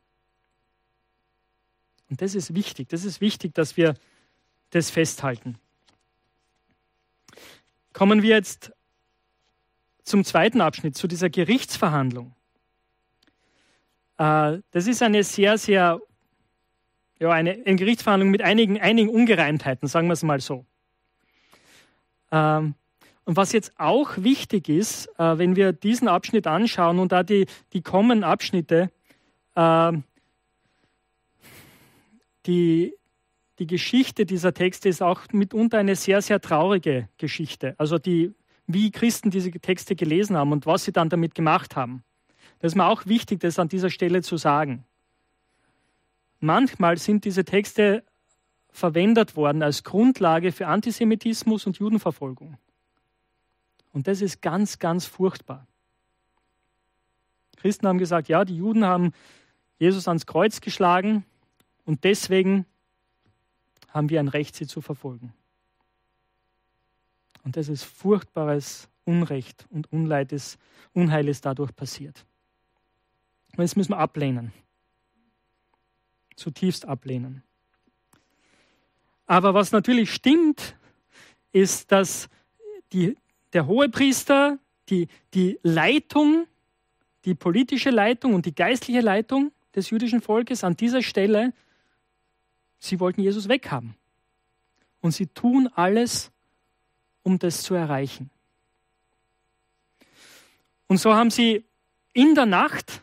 Und 2.09 2.21
das 2.21 2.35
ist 2.35 2.53
wichtig. 2.53 2.89
Das 2.89 3.03
ist 3.03 3.19
wichtig, 3.21 3.53
dass 3.53 3.77
wir 3.77 3.95
das 4.69 4.89
festhalten. 4.91 5.57
Kommen 7.93 8.21
wir 8.21 8.35
jetzt 8.35 8.74
zum 10.05 10.23
zweiten 10.23 10.61
Abschnitt, 10.61 10.95
zu 10.95 11.07
dieser 11.07 11.29
Gerichtsverhandlung. 11.29 12.33
Äh, 14.17 14.59
das 14.71 14.87
ist 14.87 15.01
eine 15.01 15.23
sehr, 15.23 15.57
sehr, 15.57 15.99
ja, 17.19 17.31
eine, 17.31 17.61
eine 17.65 17.75
Gerichtsverhandlung 17.75 18.31
mit 18.31 18.41
einigen, 18.41 18.79
einigen 18.79 19.09
Ungereimtheiten, 19.09 19.87
sagen 19.87 20.07
wir 20.07 20.13
es 20.13 20.23
mal 20.23 20.39
so. 20.39 20.65
Ähm, 22.31 22.75
und 23.25 23.35
was 23.35 23.51
jetzt 23.51 23.73
auch 23.77 24.17
wichtig 24.17 24.69
ist, 24.69 25.07
äh, 25.17 25.37
wenn 25.37 25.55
wir 25.55 25.73
diesen 25.73 26.07
Abschnitt 26.07 26.45
anschauen 26.45 26.99
und 26.99 27.11
da 27.11 27.23
die, 27.23 27.47
die 27.73 27.81
kommenden 27.81 28.23
Abschnitte, 28.23 28.91
ähm, 29.55 30.03
die, 32.45 32.93
die 33.57 33.65
Geschichte 33.65 34.27
dieser 34.27 34.53
Texte 34.53 34.87
ist 34.89 35.01
auch 35.01 35.21
mitunter 35.31 35.79
eine 35.79 35.95
sehr, 35.95 36.21
sehr 36.21 36.39
traurige 36.39 37.09
Geschichte. 37.17 37.73
Also 37.79 37.97
die 37.97 38.35
wie 38.67 38.91
Christen 38.91 39.29
diese 39.29 39.51
Texte 39.51 39.95
gelesen 39.95 40.35
haben 40.37 40.51
und 40.51 40.65
was 40.65 40.85
sie 40.85 40.91
dann 40.91 41.09
damit 41.09 41.35
gemacht 41.35 41.75
haben. 41.75 42.03
Das 42.59 42.71
ist 42.71 42.75
mir 42.75 42.85
auch 42.85 43.05
wichtig, 43.05 43.39
das 43.39 43.59
an 43.59 43.67
dieser 43.67 43.89
Stelle 43.89 44.21
zu 44.21 44.37
sagen. 44.37 44.85
Manchmal 46.39 46.97
sind 46.97 47.25
diese 47.25 47.45
Texte 47.45 48.03
verwendet 48.69 49.35
worden 49.35 49.63
als 49.63 49.83
Grundlage 49.83 50.51
für 50.51 50.67
Antisemitismus 50.67 51.65
und 51.65 51.77
Judenverfolgung. 51.77 52.57
Und 53.93 54.07
das 54.07 54.21
ist 54.21 54.41
ganz, 54.41 54.79
ganz 54.79 55.05
furchtbar. 55.05 55.65
Christen 57.55 57.87
haben 57.87 57.97
gesagt, 57.97 58.27
ja, 58.27 58.43
die 58.43 58.57
Juden 58.57 58.83
haben 58.83 59.13
Jesus 59.79 60.07
ans 60.07 60.25
Kreuz 60.25 60.59
geschlagen 60.59 61.25
und 61.85 62.03
deswegen 62.03 62.65
haben 63.89 64.09
wir 64.09 64.19
ein 64.19 64.27
Recht, 64.27 64.55
sie 64.55 64.67
zu 64.67 64.81
verfolgen. 64.81 65.33
Und 67.45 67.55
das 67.55 67.69
ist 67.69 67.83
furchtbares 67.83 68.89
Unrecht 69.05 69.67
und 69.69 69.91
Unleid 69.93 70.31
ist, 70.31 70.57
Unheil 70.93 71.29
ist 71.29 71.45
dadurch 71.45 71.73
passiert. 71.75 72.25
Und 73.51 73.59
das 73.59 73.75
müssen 73.75 73.91
wir 73.91 73.99
ablehnen. 73.99 74.51
Zutiefst 76.35 76.85
ablehnen. 76.85 77.43
Aber 79.27 79.53
was 79.53 79.71
natürlich 79.71 80.11
stimmt, 80.11 80.75
ist, 81.51 81.91
dass 81.91 82.29
die, 82.91 83.15
der 83.53 83.67
Hohepriester, 83.67 84.59
die, 84.89 85.07
die 85.33 85.59
Leitung, 85.63 86.47
die 87.25 87.35
politische 87.35 87.91
Leitung 87.91 88.33
und 88.33 88.45
die 88.45 88.55
geistliche 88.55 89.01
Leitung 89.01 89.51
des 89.75 89.91
jüdischen 89.91 90.21
Volkes 90.21 90.63
an 90.63 90.75
dieser 90.75 91.01
Stelle, 91.01 91.53
sie 92.79 92.99
wollten 92.99 93.21
Jesus 93.21 93.47
weghaben. 93.47 93.95
Und 94.99 95.11
sie 95.11 95.27
tun 95.27 95.69
alles, 95.75 96.31
um 97.25 97.39
das 97.39 97.63
zu 97.63 97.73
erreichen. 97.73 98.29
Und 100.87 100.97
so 100.97 101.13
haben 101.13 101.31
sie 101.31 101.65
in 102.13 102.35
der 102.35 102.45
Nacht 102.45 103.01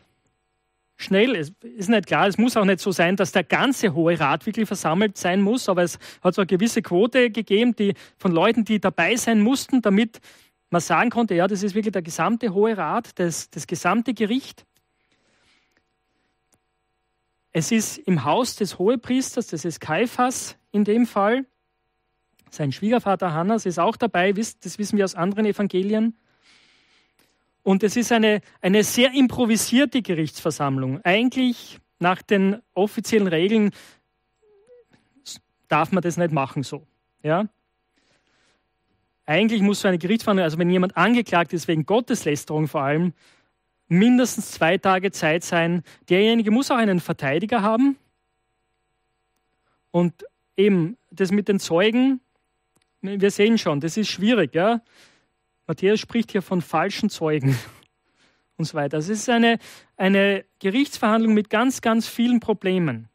schnell, 0.95 1.35
es 1.35 1.51
ist 1.61 1.89
nicht 1.89 2.07
klar, 2.07 2.27
es 2.27 2.37
muss 2.37 2.55
auch 2.55 2.63
nicht 2.63 2.79
so 2.79 2.93
sein, 2.93 3.17
dass 3.17 3.33
der 3.33 3.43
ganze 3.43 3.93
Hohe 3.93 4.17
Rat 4.17 4.45
wirklich 4.45 4.65
versammelt 4.65 5.17
sein 5.17 5.41
muss, 5.41 5.67
aber 5.67 5.83
es 5.83 5.99
hat 6.23 6.33
so 6.35 6.41
eine 6.41 6.47
gewisse 6.47 6.81
Quote 6.81 7.29
gegeben, 7.29 7.75
die 7.75 7.93
von 8.17 8.31
Leuten, 8.31 8.63
die 8.63 8.79
dabei 8.79 9.17
sein 9.17 9.41
mussten, 9.41 9.81
damit 9.81 10.21
man 10.69 10.79
sagen 10.79 11.09
konnte, 11.09 11.35
ja, 11.35 11.47
das 11.47 11.61
ist 11.61 11.75
wirklich 11.75 11.91
der 11.91 12.01
gesamte 12.01 12.53
Hohe 12.53 12.77
Rat, 12.77 13.19
das, 13.19 13.49
das 13.49 13.67
gesamte 13.67 14.13
Gericht. 14.13 14.65
Es 17.51 17.71
ist 17.71 17.97
im 17.97 18.23
Haus 18.23 18.55
des 18.55 18.79
Hohepriesters, 18.79 19.47
das 19.47 19.65
ist 19.65 19.81
Kaiphas 19.81 20.55
in 20.71 20.85
dem 20.85 21.05
Fall, 21.05 21.45
sein 22.53 22.71
Schwiegervater 22.71 23.33
Hannas 23.33 23.65
ist 23.65 23.79
auch 23.79 23.97
dabei, 23.97 24.31
das 24.31 24.77
wissen 24.77 24.97
wir 24.97 25.05
aus 25.05 25.15
anderen 25.15 25.45
Evangelien. 25.45 26.15
Und 27.63 27.81
es 27.83 27.95
ist 27.95 28.11
eine, 28.11 28.41
eine 28.61 28.83
sehr 28.83 29.13
improvisierte 29.13 30.01
Gerichtsversammlung. 30.01 31.01
Eigentlich 31.03 31.79
nach 31.99 32.21
den 32.21 32.61
offiziellen 32.73 33.27
Regeln 33.27 33.71
darf 35.67 35.91
man 35.91 36.03
das 36.03 36.17
nicht 36.17 36.31
machen 36.31 36.61
so. 36.63 36.85
Ja? 37.23 37.47
Eigentlich 39.25 39.61
muss 39.61 39.81
so 39.81 39.87
eine 39.87 39.97
Gerichtsverhandlung, 39.97 40.43
also 40.43 40.57
wenn 40.57 40.69
jemand 40.69 40.97
angeklagt 40.97 41.53
ist 41.53 41.67
wegen 41.67 41.85
Gotteslästerung 41.85 42.67
vor 42.67 42.83
allem, 42.83 43.13
mindestens 43.87 44.51
zwei 44.51 44.77
Tage 44.77 45.11
Zeit 45.11 45.43
sein. 45.43 45.83
Derjenige 46.09 46.51
muss 46.51 46.69
auch 46.69 46.77
einen 46.77 46.99
Verteidiger 46.99 47.61
haben. 47.61 47.97
Und 49.91 50.25
eben 50.57 50.97
das 51.09 51.31
mit 51.31 51.47
den 51.47 51.59
Zeugen, 51.59 52.19
wir 53.03 53.31
sehen 53.31 53.57
schon, 53.57 53.79
das 53.79 53.97
ist 53.97 54.09
schwierig. 54.09 54.55
Ja? 54.55 54.81
Matthäus 55.67 55.99
spricht 55.99 56.31
hier 56.31 56.41
von 56.41 56.61
falschen 56.61 57.09
Zeugen 57.09 57.57
und 58.57 58.65
so 58.65 58.75
weiter. 58.75 58.97
Es 58.97 59.09
ist 59.09 59.29
eine, 59.29 59.59
eine 59.97 60.45
Gerichtsverhandlung 60.59 61.33
mit 61.33 61.49
ganz, 61.49 61.81
ganz 61.81 62.07
vielen 62.07 62.39
Problemen. 62.39 63.09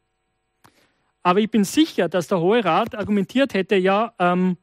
Aber 1.23 1.39
ich 1.39 1.51
bin 1.51 1.63
sicher, 1.63 2.07
dass 2.07 2.27
der 2.27 2.39
Hohe 2.39 2.63
Rat 2.63 2.95
argumentiert 2.95 3.53
hätte, 3.53 3.75
ja, 3.75 4.13
ähm, 4.19 4.57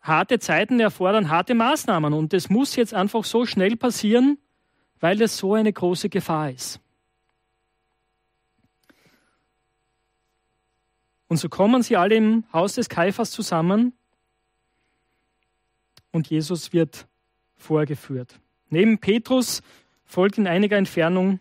harte 0.00 0.38
Zeiten 0.38 0.80
erfordern 0.80 1.28
harte 1.28 1.54
Maßnahmen 1.54 2.14
und 2.14 2.32
das 2.32 2.48
muss 2.48 2.76
jetzt 2.76 2.94
einfach 2.94 3.24
so 3.24 3.44
schnell 3.44 3.76
passieren, 3.76 4.38
weil 4.98 5.20
es 5.20 5.36
so 5.36 5.54
eine 5.54 5.72
große 5.72 6.08
Gefahr 6.08 6.50
ist. 6.50 6.80
Und 11.30 11.36
so 11.36 11.48
kommen 11.48 11.84
sie 11.84 11.96
alle 11.96 12.16
im 12.16 12.42
Haus 12.52 12.74
des 12.74 12.88
Kaiphas 12.88 13.30
zusammen 13.30 13.92
und 16.10 16.28
Jesus 16.28 16.72
wird 16.72 17.06
vorgeführt. 17.56 18.40
Neben 18.68 18.98
Petrus 18.98 19.62
folgt 20.04 20.38
in 20.38 20.48
einiger 20.48 20.76
Entfernung 20.76 21.38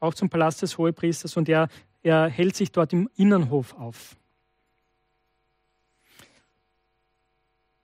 auch 0.00 0.12
zum 0.12 0.28
Palast 0.28 0.60
des 0.60 0.76
Hohepriesters 0.76 1.38
und 1.38 1.48
er, 1.48 1.70
er 2.02 2.28
hält 2.28 2.56
sich 2.56 2.72
dort 2.72 2.92
im 2.92 3.08
Innenhof 3.16 3.72
auf. 3.72 4.16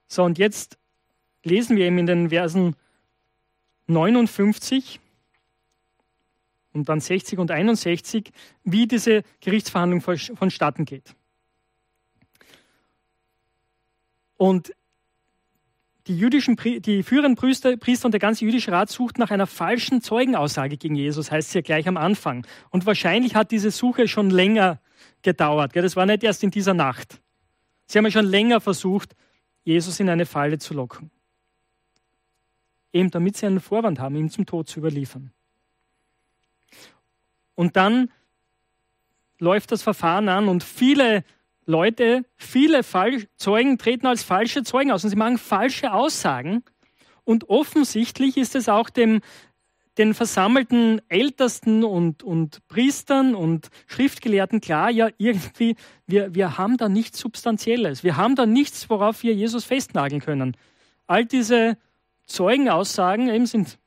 So, 0.07 0.23
und 0.23 0.37
jetzt 0.37 0.77
lesen 1.43 1.77
wir 1.77 1.87
eben 1.87 1.97
in 1.97 2.05
den 2.05 2.29
Versen 2.29 2.75
59 3.87 4.99
und 6.73 6.89
dann 6.89 6.99
60 6.99 7.39
und 7.39 7.49
61, 7.49 8.31
wie 8.63 8.85
diese 8.85 9.23
Gerichtsverhandlung 9.41 10.01
vonstatten 10.01 10.85
geht. 10.85 11.15
Und 14.39 14.73
die, 16.07 16.17
jüdischen, 16.17 16.55
die 16.55 17.03
führenden 17.03 17.35
Priester, 17.35 17.75
Priester 17.75 18.05
und 18.05 18.13
der 18.13 18.21
ganze 18.21 18.45
jüdische 18.45 18.71
Rat 18.71 18.89
sucht 18.89 19.17
nach 19.17 19.31
einer 19.31 19.47
falschen 19.47 20.01
Zeugenaussage 20.01 20.77
gegen 20.77 20.95
Jesus, 20.95 21.29
heißt 21.29 21.49
es 21.49 21.53
ja 21.53 21.59
gleich 21.59 21.89
am 21.89 21.97
Anfang. 21.97 22.47
Und 22.69 22.85
wahrscheinlich 22.85 23.35
hat 23.35 23.51
diese 23.51 23.69
Suche 23.69 24.07
schon 24.07 24.29
länger 24.29 24.79
gedauert. 25.23 25.75
Das 25.75 25.97
war 25.97 26.05
nicht 26.05 26.23
erst 26.23 26.41
in 26.41 26.51
dieser 26.51 26.73
Nacht. 26.73 27.19
Sie 27.85 27.97
haben 27.97 28.05
ja 28.05 28.11
schon 28.11 28.25
länger 28.25 28.61
versucht, 28.61 29.13
Jesus 29.65 29.99
in 29.99 30.09
eine 30.09 30.25
Falle 30.25 30.57
zu 30.57 30.73
locken. 30.73 31.11
Eben 32.93 33.11
damit 33.11 33.35
sie 33.35 33.45
einen 33.45 33.59
Vorwand 33.59 33.99
haben, 33.99 34.15
ihn 34.15 34.29
zum 34.29 34.45
Tod 34.45 34.69
zu 34.69 34.79
überliefern. 34.79 35.33
Und 37.55 37.75
dann 37.75 38.09
läuft 39.37 39.73
das 39.73 39.83
Verfahren 39.83 40.29
an 40.29 40.47
und 40.47 40.63
viele 40.63 41.25
Leute, 41.69 42.25
viele 42.35 42.81
Fall 42.81 43.27
Zeugen 43.37 43.77
treten 43.77 44.07
als 44.07 44.23
falsche 44.23 44.63
Zeugen 44.63 44.91
aus 44.91 45.03
und 45.03 45.11
sie 45.11 45.15
machen 45.15 45.37
falsche 45.37 45.93
Aussagen. 45.93 46.63
Und 47.25 47.47
offensichtlich 47.47 48.37
ist 48.37 48.55
es 48.55 48.67
auch 48.67 48.89
dem, 48.89 49.21
den 49.99 50.15
versammelten 50.15 50.99
Ältesten 51.09 51.83
und, 51.83 52.23
und 52.23 52.67
Priestern 52.69 53.35
und 53.35 53.69
Schriftgelehrten 53.85 54.61
klar, 54.61 54.89
ja, 54.89 55.09
irgendwie, 55.19 55.75
wir, 56.07 56.33
wir 56.33 56.57
haben 56.57 56.77
da 56.77 56.89
nichts 56.89 57.19
Substanzielles. 57.19 58.03
Wir 58.03 58.17
haben 58.17 58.35
da 58.35 58.47
nichts, 58.47 58.89
worauf 58.89 59.21
wir 59.21 59.35
Jesus 59.35 59.63
festnageln 59.63 60.21
können. 60.21 60.57
All 61.05 61.23
diese 61.23 61.77
Zeugenaussagen 62.25 63.29
eben 63.29 63.45
sind 63.45 63.77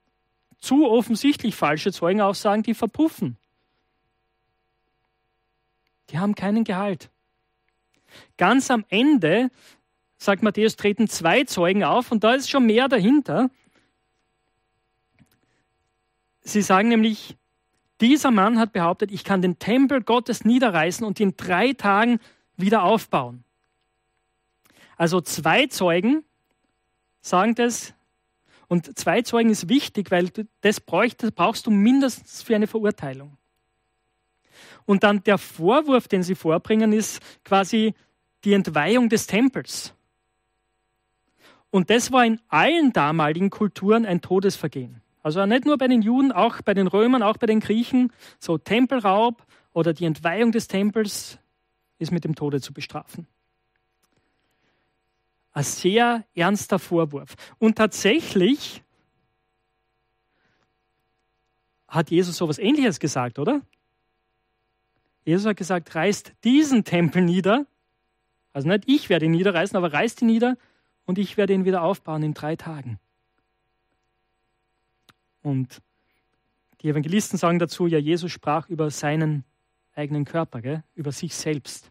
zu 0.60 0.88
offensichtlich 0.88 1.56
falsche 1.56 1.90
Zeugenaussagen, 1.90 2.62
die 2.62 2.74
verpuffen. 2.74 3.36
Die 6.10 6.20
haben 6.20 6.36
keinen 6.36 6.62
Gehalt. 6.62 7.11
Ganz 8.36 8.70
am 8.70 8.84
Ende, 8.88 9.50
sagt 10.16 10.42
Matthäus, 10.42 10.76
treten 10.76 11.08
zwei 11.08 11.44
Zeugen 11.44 11.84
auf 11.84 12.12
und 12.12 12.24
da 12.24 12.34
ist 12.34 12.50
schon 12.50 12.66
mehr 12.66 12.88
dahinter. 12.88 13.50
Sie 16.42 16.62
sagen 16.62 16.88
nämlich, 16.88 17.36
dieser 18.00 18.30
Mann 18.32 18.58
hat 18.58 18.72
behauptet, 18.72 19.12
ich 19.12 19.22
kann 19.22 19.42
den 19.42 19.58
Tempel 19.58 20.02
Gottes 20.02 20.44
niederreißen 20.44 21.06
und 21.06 21.20
in 21.20 21.36
drei 21.36 21.72
Tagen 21.72 22.18
wieder 22.56 22.82
aufbauen. 22.82 23.44
Also 24.96 25.20
zwei 25.20 25.66
Zeugen 25.66 26.24
sagen 27.20 27.54
das. 27.54 27.94
Und 28.68 28.98
zwei 28.98 29.22
Zeugen 29.22 29.50
ist 29.50 29.68
wichtig, 29.68 30.10
weil 30.10 30.30
das 30.62 30.80
brauchst 30.80 31.66
du 31.66 31.70
mindestens 31.70 32.42
für 32.42 32.56
eine 32.56 32.66
Verurteilung. 32.66 33.36
Und 34.92 35.04
dann 35.04 35.24
der 35.24 35.38
Vorwurf, 35.38 36.06
den 36.06 36.22
sie 36.22 36.34
vorbringen, 36.34 36.92
ist 36.92 37.22
quasi 37.46 37.94
die 38.44 38.52
Entweihung 38.52 39.08
des 39.08 39.26
Tempels. 39.26 39.94
Und 41.70 41.88
das 41.88 42.12
war 42.12 42.26
in 42.26 42.38
allen 42.48 42.92
damaligen 42.92 43.48
Kulturen 43.48 44.04
ein 44.04 44.20
Todesvergehen. 44.20 45.00
Also 45.22 45.46
nicht 45.46 45.64
nur 45.64 45.78
bei 45.78 45.88
den 45.88 46.02
Juden, 46.02 46.30
auch 46.30 46.60
bei 46.60 46.74
den 46.74 46.88
Römern, 46.88 47.22
auch 47.22 47.38
bei 47.38 47.46
den 47.46 47.60
Griechen. 47.60 48.12
So 48.38 48.58
Tempelraub 48.58 49.46
oder 49.72 49.94
die 49.94 50.04
Entweihung 50.04 50.52
des 50.52 50.68
Tempels 50.68 51.38
ist 51.98 52.12
mit 52.12 52.24
dem 52.24 52.34
Tode 52.34 52.60
zu 52.60 52.74
bestrafen. 52.74 53.26
Ein 55.54 55.64
sehr 55.64 56.26
ernster 56.34 56.78
Vorwurf. 56.78 57.34
Und 57.58 57.76
tatsächlich 57.76 58.82
hat 61.88 62.10
Jesus 62.10 62.36
so 62.36 62.44
etwas 62.44 62.58
Ähnliches 62.58 63.00
gesagt, 63.00 63.38
oder? 63.38 63.62
Jesus 65.24 65.46
hat 65.46 65.56
gesagt, 65.56 65.94
reißt 65.94 66.32
diesen 66.44 66.84
Tempel 66.84 67.22
nieder. 67.22 67.66
Also 68.52 68.68
nicht 68.68 68.84
ich 68.86 69.08
werde 69.08 69.26
ihn 69.26 69.32
niederreißen, 69.32 69.76
aber 69.76 69.92
reißt 69.92 70.22
ihn 70.22 70.26
nieder 70.26 70.56
und 71.04 71.18
ich 71.18 71.36
werde 71.36 71.52
ihn 71.52 71.64
wieder 71.64 71.82
aufbauen 71.82 72.22
in 72.22 72.34
drei 72.34 72.56
Tagen. 72.56 72.98
Und 75.42 75.80
die 76.80 76.88
Evangelisten 76.88 77.38
sagen 77.38 77.58
dazu, 77.58 77.86
ja, 77.86 77.98
Jesus 77.98 78.32
sprach 78.32 78.68
über 78.68 78.90
seinen 78.90 79.44
eigenen 79.94 80.24
Körper, 80.24 80.60
gell? 80.60 80.82
über 80.94 81.12
sich 81.12 81.34
selbst. 81.34 81.90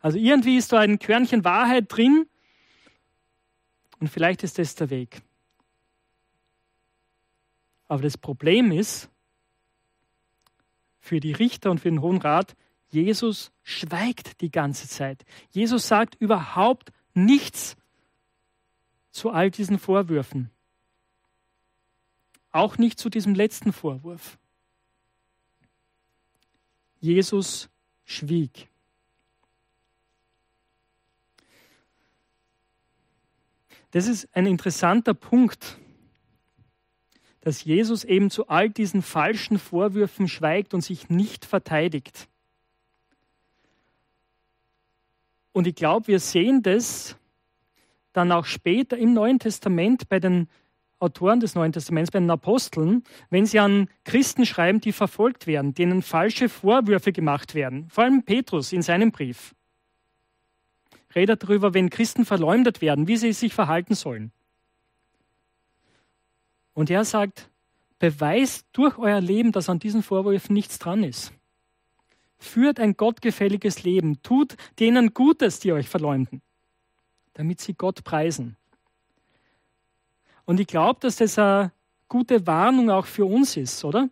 Also 0.00 0.18
irgendwie 0.18 0.56
ist 0.56 0.72
da 0.72 0.80
ein 0.80 0.98
Körnchen 0.98 1.44
Wahrheit 1.44 1.86
drin 1.88 2.26
und 3.98 4.08
vielleicht 4.08 4.42
ist 4.42 4.58
das 4.58 4.74
der 4.74 4.90
Weg. 4.90 5.22
Aber 7.88 8.02
das 8.02 8.16
Problem 8.16 8.72
ist, 8.72 9.10
für 11.00 11.20
die 11.20 11.32
Richter 11.32 11.70
und 11.70 11.80
für 11.80 11.90
den 11.90 12.02
Hohen 12.02 12.18
Rat, 12.18 12.54
Jesus 12.88 13.52
schweigt 13.62 14.40
die 14.40 14.50
ganze 14.50 14.88
Zeit. 14.88 15.24
Jesus 15.50 15.88
sagt 15.88 16.14
überhaupt 16.16 16.92
nichts 17.14 17.76
zu 19.10 19.30
all 19.30 19.50
diesen 19.50 19.78
Vorwürfen. 19.78 20.50
Auch 22.52 22.78
nicht 22.78 22.98
zu 22.98 23.08
diesem 23.08 23.34
letzten 23.34 23.72
Vorwurf. 23.72 24.38
Jesus 27.00 27.68
schwieg. 28.04 28.68
Das 33.92 34.06
ist 34.06 34.28
ein 34.36 34.46
interessanter 34.46 35.14
Punkt, 35.14 35.78
dass 37.40 37.64
Jesus 37.64 38.04
eben 38.04 38.30
zu 38.30 38.48
all 38.48 38.70
diesen 38.70 39.02
falschen 39.02 39.58
Vorwürfen 39.58 40.28
schweigt 40.28 40.74
und 40.74 40.82
sich 40.82 41.08
nicht 41.08 41.44
verteidigt. 41.44 42.28
Und 45.52 45.66
ich 45.66 45.74
glaube, 45.74 46.08
wir 46.08 46.20
sehen 46.20 46.62
das 46.62 47.16
dann 48.12 48.32
auch 48.32 48.44
später 48.44 48.96
im 48.96 49.14
Neuen 49.14 49.38
Testament 49.38 50.08
bei 50.08 50.20
den 50.20 50.48
Autoren 50.98 51.40
des 51.40 51.54
Neuen 51.54 51.72
Testaments, 51.72 52.10
bei 52.10 52.20
den 52.20 52.30
Aposteln, 52.30 53.04
wenn 53.30 53.46
sie 53.46 53.58
an 53.58 53.88
Christen 54.04 54.44
schreiben, 54.44 54.80
die 54.80 54.92
verfolgt 54.92 55.46
werden, 55.46 55.72
denen 55.72 56.02
falsche 56.02 56.50
Vorwürfe 56.50 57.12
gemacht 57.12 57.54
werden. 57.54 57.88
Vor 57.88 58.04
allem 58.04 58.22
Petrus 58.22 58.72
in 58.72 58.82
seinem 58.82 59.10
Brief 59.10 59.54
redet 61.14 61.42
darüber, 61.42 61.72
wenn 61.74 61.90
Christen 61.90 62.24
verleumdet 62.24 62.82
werden, 62.82 63.08
wie 63.08 63.16
sie 63.16 63.32
sich 63.32 63.54
verhalten 63.54 63.94
sollen. 63.94 64.30
Und 66.80 66.88
er 66.88 67.04
sagt, 67.04 67.50
beweist 67.98 68.66
durch 68.72 68.96
euer 68.96 69.20
Leben, 69.20 69.52
dass 69.52 69.68
an 69.68 69.78
diesen 69.78 70.02
Vorwürfen 70.02 70.54
nichts 70.54 70.78
dran 70.78 71.04
ist. 71.04 71.32
Führt 72.38 72.80
ein 72.80 72.96
gottgefälliges 72.96 73.82
Leben, 73.82 74.22
tut 74.22 74.56
denen 74.78 75.12
Gutes, 75.12 75.60
die 75.60 75.72
euch 75.72 75.90
verleumden, 75.90 76.40
damit 77.34 77.60
sie 77.60 77.74
Gott 77.74 78.02
preisen. 78.02 78.56
Und 80.46 80.58
ich 80.58 80.66
glaube, 80.66 81.00
dass 81.00 81.16
das 81.16 81.38
eine 81.38 81.70
gute 82.08 82.46
Warnung 82.46 82.90
auch 82.90 83.04
für 83.04 83.26
uns 83.26 83.58
ist, 83.58 83.84
oder? 83.84 84.08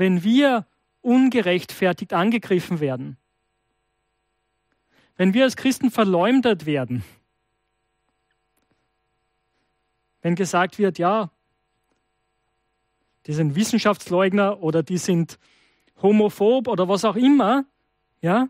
wenn 0.00 0.24
wir 0.24 0.66
ungerechtfertigt 1.02 2.14
angegriffen 2.14 2.80
werden, 2.80 3.18
wenn 5.16 5.34
wir 5.34 5.44
als 5.44 5.56
Christen 5.56 5.90
verleumdet 5.90 6.64
werden, 6.64 7.04
wenn 10.22 10.34
gesagt 10.34 10.78
wird, 10.78 10.98
ja, 10.98 11.30
die 13.26 13.32
sind 13.32 13.54
Wissenschaftsleugner 13.54 14.62
oder 14.62 14.82
die 14.82 14.98
sind 14.98 15.38
homophob 16.02 16.68
oder 16.68 16.88
was 16.88 17.04
auch 17.04 17.16
immer, 17.16 17.64
ja, 18.20 18.48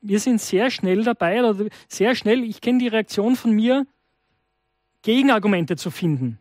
wir 0.00 0.18
sind 0.18 0.40
sehr 0.40 0.70
schnell 0.70 1.04
dabei, 1.04 1.42
oder 1.44 1.68
sehr 1.88 2.14
schnell, 2.14 2.42
ich 2.42 2.60
kenne 2.60 2.78
die 2.78 2.88
Reaktion 2.88 3.36
von 3.36 3.52
mir, 3.52 3.86
Gegenargumente 5.02 5.76
zu 5.76 5.90
finden, 5.90 6.38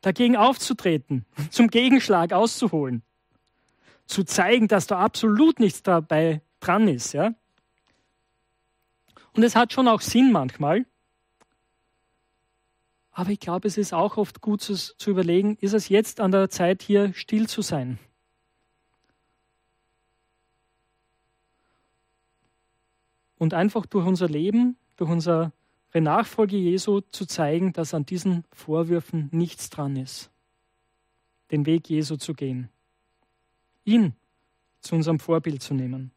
dagegen 0.00 0.36
aufzutreten, 0.36 1.24
zum 1.50 1.68
Gegenschlag 1.68 2.32
auszuholen, 2.32 3.02
zu 4.06 4.24
zeigen, 4.24 4.68
dass 4.68 4.86
da 4.86 4.98
absolut 4.98 5.60
nichts 5.60 5.82
dabei 5.82 6.42
dran 6.60 6.88
ist. 6.88 7.12
Ja? 7.12 7.34
Und 9.34 9.42
es 9.42 9.56
hat 9.56 9.72
schon 9.72 9.88
auch 9.88 10.00
Sinn 10.00 10.32
manchmal. 10.32 10.86
Aber 13.20 13.32
ich 13.32 13.40
glaube, 13.40 13.68
es 13.68 13.76
ist 13.76 13.92
auch 13.92 14.16
oft 14.16 14.40
gut 14.40 14.62
zu, 14.62 14.74
zu 14.74 15.10
überlegen, 15.10 15.58
ist 15.60 15.74
es 15.74 15.90
jetzt 15.90 16.20
an 16.20 16.30
der 16.30 16.48
Zeit, 16.48 16.80
hier 16.80 17.12
still 17.12 17.50
zu 17.50 17.60
sein? 17.60 17.98
Und 23.36 23.52
einfach 23.52 23.84
durch 23.84 24.06
unser 24.06 24.26
Leben, 24.26 24.78
durch 24.96 25.10
unsere 25.10 25.52
Nachfolge 25.92 26.56
Jesu 26.56 27.02
zu 27.10 27.26
zeigen, 27.26 27.74
dass 27.74 27.92
an 27.92 28.06
diesen 28.06 28.44
Vorwürfen 28.52 29.28
nichts 29.32 29.68
dran 29.68 29.96
ist. 29.96 30.30
Den 31.50 31.66
Weg 31.66 31.90
Jesu 31.90 32.16
zu 32.16 32.32
gehen. 32.32 32.70
Ihn 33.84 34.14
zu 34.80 34.94
unserem 34.94 35.20
Vorbild 35.20 35.62
zu 35.62 35.74
nehmen. 35.74 36.10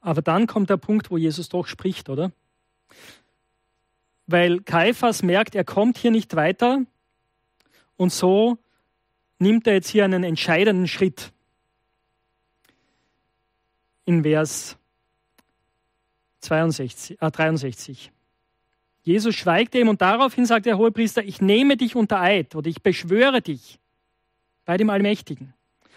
Aber 0.00 0.20
dann 0.20 0.48
kommt 0.48 0.68
der 0.68 0.78
Punkt, 0.78 1.12
wo 1.12 1.16
Jesus 1.16 1.48
doch 1.48 1.68
spricht, 1.68 2.08
oder? 2.08 2.32
Weil 4.26 4.60
Kaiphas 4.60 5.22
merkt, 5.22 5.54
er 5.54 5.64
kommt 5.64 5.98
hier 5.98 6.10
nicht 6.10 6.36
weiter 6.36 6.82
und 7.96 8.12
so 8.12 8.58
nimmt 9.38 9.66
er 9.66 9.74
jetzt 9.74 9.88
hier 9.88 10.04
einen 10.04 10.24
entscheidenden 10.24 10.88
Schritt. 10.88 11.32
In 14.04 14.22
Vers 14.22 14.76
62, 16.40 17.20
äh 17.20 17.30
63. 17.30 18.12
Jesus 19.02 19.34
schweigt 19.34 19.74
ihm 19.74 19.88
und 19.88 20.00
daraufhin 20.00 20.46
sagt 20.46 20.66
der 20.66 20.78
Hohepriester, 20.78 21.24
ich 21.24 21.40
nehme 21.40 21.76
dich 21.76 21.96
unter 21.96 22.20
Eid 22.20 22.54
oder 22.54 22.68
ich 22.68 22.82
beschwöre 22.82 23.42
dich 23.42 23.80
bei 24.64 24.76
dem 24.76 24.90
Allmächtigen. 24.90 25.54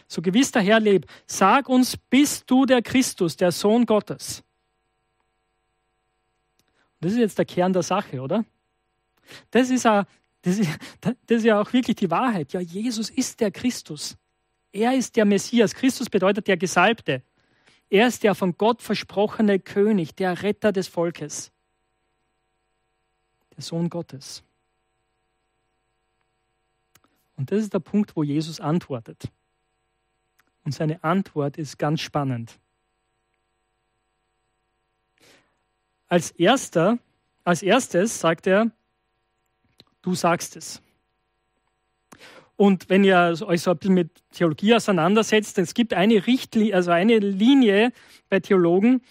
So 0.08 0.22
gewiss 0.22 0.52
der 0.52 0.62
Herr 0.62 0.80
lebt, 0.80 1.10
sag 1.26 1.70
uns, 1.70 1.98
bist 1.98 2.50
du 2.50 2.66
der 2.66 2.82
Christus, 2.82 3.38
der 3.38 3.52
Sohn 3.52 3.86
Gottes? 3.86 4.44
Das 7.02 7.12
ist 7.12 7.20
jetzt 7.20 7.38
der 7.38 7.46
Kern 7.46 7.74
der 7.74 7.84
Sache, 7.84 8.22
oder? 8.22 8.46
Das 9.52 9.70
ist, 9.70 9.86
a, 9.86 10.08
das, 10.42 10.60
ist, 10.60 10.70
das 11.02 11.38
ist 11.38 11.44
ja 11.44 11.60
auch 11.60 11.72
wirklich 11.74 11.96
die 11.96 12.10
Wahrheit. 12.10 12.54
Ja, 12.54 12.60
Jesus 12.60 13.10
ist 13.10 13.40
der 13.40 13.52
Christus. 13.52 14.18
Er 14.72 14.94
ist 14.96 15.16
der 15.16 15.26
Messias. 15.26 15.74
Christus 15.74 16.10
bedeutet 16.10 16.48
der 16.48 16.58
Gesalbte. 16.58 17.24
Er 17.90 18.08
ist 18.08 18.24
der 18.24 18.36
von 18.36 18.58
Gott 18.58 18.82
versprochene 18.82 19.60
König, 19.60 20.16
der 20.16 20.42
Retter 20.42 20.72
des 20.72 20.88
Volkes, 20.88 21.52
der 23.56 23.64
Sohn 23.64 23.90
Gottes. 23.90 24.44
Und 27.38 27.52
das 27.52 27.60
ist 27.60 27.74
der 27.74 27.80
Punkt, 27.80 28.16
wo 28.16 28.24
Jesus 28.24 28.60
antwortet. 28.60 29.30
Und 30.64 30.74
seine 30.74 31.04
Antwort 31.04 31.58
ist 31.58 31.78
ganz 31.78 32.02
spannend. 32.02 32.60
Als 36.08 36.32
erster, 36.32 37.00
als 37.44 37.64
erstes 37.64 38.20
sagt 38.20 38.48
er, 38.48 38.72
du 40.02 40.16
sagst 40.16 40.56
es. 40.56 40.82
Und 42.58 42.90
wenn 42.90 43.04
ihr 43.04 43.36
euch 43.46 43.62
so 43.62 43.72
ein 43.72 43.78
bisschen 43.78 43.96
mit 43.96 44.12
Theologie 44.32 44.76
auseinandersetzt, 44.76 45.58
es 45.58 45.74
gibt 45.74 45.94
eine 45.94 46.26
Richtlinie, 46.26 46.76
also 46.76 46.92
eine 46.92 47.20
Linie 47.20 47.92
bei 48.30 48.40
Theologen, 48.40 49.02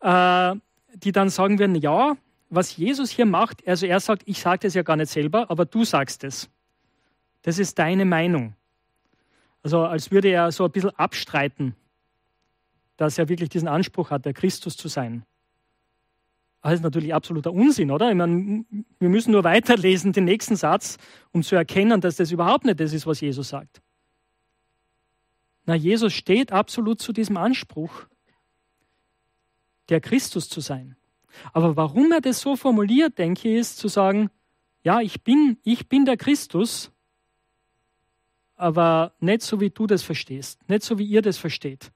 äh, 0.00 0.54
die 0.94 1.12
dann 1.12 1.28
sagen 1.28 1.58
werden, 1.58 1.74
ja, 1.74 2.16
was 2.48 2.76
Jesus 2.76 3.10
hier 3.10 3.26
macht, 3.26 3.66
also 3.66 3.84
er 3.84 4.00
sagt, 4.00 4.22
ich 4.26 4.40
sage 4.40 4.60
das 4.60 4.74
ja 4.74 4.82
gar 4.82 4.96
nicht 4.96 5.10
selber, 5.10 5.50
aber 5.50 5.66
du 5.66 5.84
sagst 5.84 6.24
es. 6.24 6.48
Das 7.42 7.58
ist 7.58 7.78
deine 7.78 8.04
Meinung. 8.04 8.54
Also 9.62 9.82
als 9.84 10.10
würde 10.10 10.28
er 10.28 10.52
so 10.52 10.64
ein 10.64 10.70
bisschen 10.70 10.90
abstreiten, 10.90 11.74
dass 12.96 13.18
er 13.18 13.28
wirklich 13.28 13.48
diesen 13.48 13.68
Anspruch 13.68 14.10
hat, 14.10 14.24
der 14.24 14.34
Christus 14.34 14.76
zu 14.76 14.88
sein. 14.88 15.24
Das 16.64 16.72
ist 16.72 16.82
natürlich 16.82 17.12
absoluter 17.12 17.52
Unsinn, 17.52 17.90
oder? 17.90 18.08
Ich 18.08 18.16
meine, 18.16 18.64
wir 18.98 19.08
müssen 19.10 19.32
nur 19.32 19.44
weiterlesen, 19.44 20.14
den 20.14 20.24
nächsten 20.24 20.56
Satz, 20.56 20.96
um 21.30 21.42
zu 21.42 21.56
erkennen, 21.56 22.00
dass 22.00 22.16
das 22.16 22.30
überhaupt 22.30 22.64
nicht 22.64 22.80
das 22.80 22.94
ist, 22.94 23.06
was 23.06 23.20
Jesus 23.20 23.50
sagt. 23.50 23.82
Na, 25.66 25.74
Jesus 25.74 26.14
steht 26.14 26.52
absolut 26.52 27.02
zu 27.02 27.12
diesem 27.12 27.36
Anspruch, 27.36 28.06
der 29.90 30.00
Christus 30.00 30.48
zu 30.48 30.60
sein. 30.60 30.96
Aber 31.52 31.76
warum 31.76 32.10
er 32.12 32.22
das 32.22 32.40
so 32.40 32.56
formuliert, 32.56 33.18
denke 33.18 33.46
ich, 33.50 33.56
ist 33.56 33.76
zu 33.76 33.88
sagen, 33.88 34.30
ja, 34.84 35.02
ich 35.02 35.22
bin, 35.22 35.58
ich 35.64 35.90
bin 35.90 36.06
der 36.06 36.16
Christus, 36.16 36.90
aber 38.56 39.12
nicht 39.20 39.42
so, 39.42 39.60
wie 39.60 39.68
du 39.68 39.86
das 39.86 40.02
verstehst, 40.02 40.66
nicht 40.66 40.82
so, 40.82 40.98
wie 40.98 41.04
ihr 41.04 41.20
das 41.20 41.36
versteht. 41.36 41.92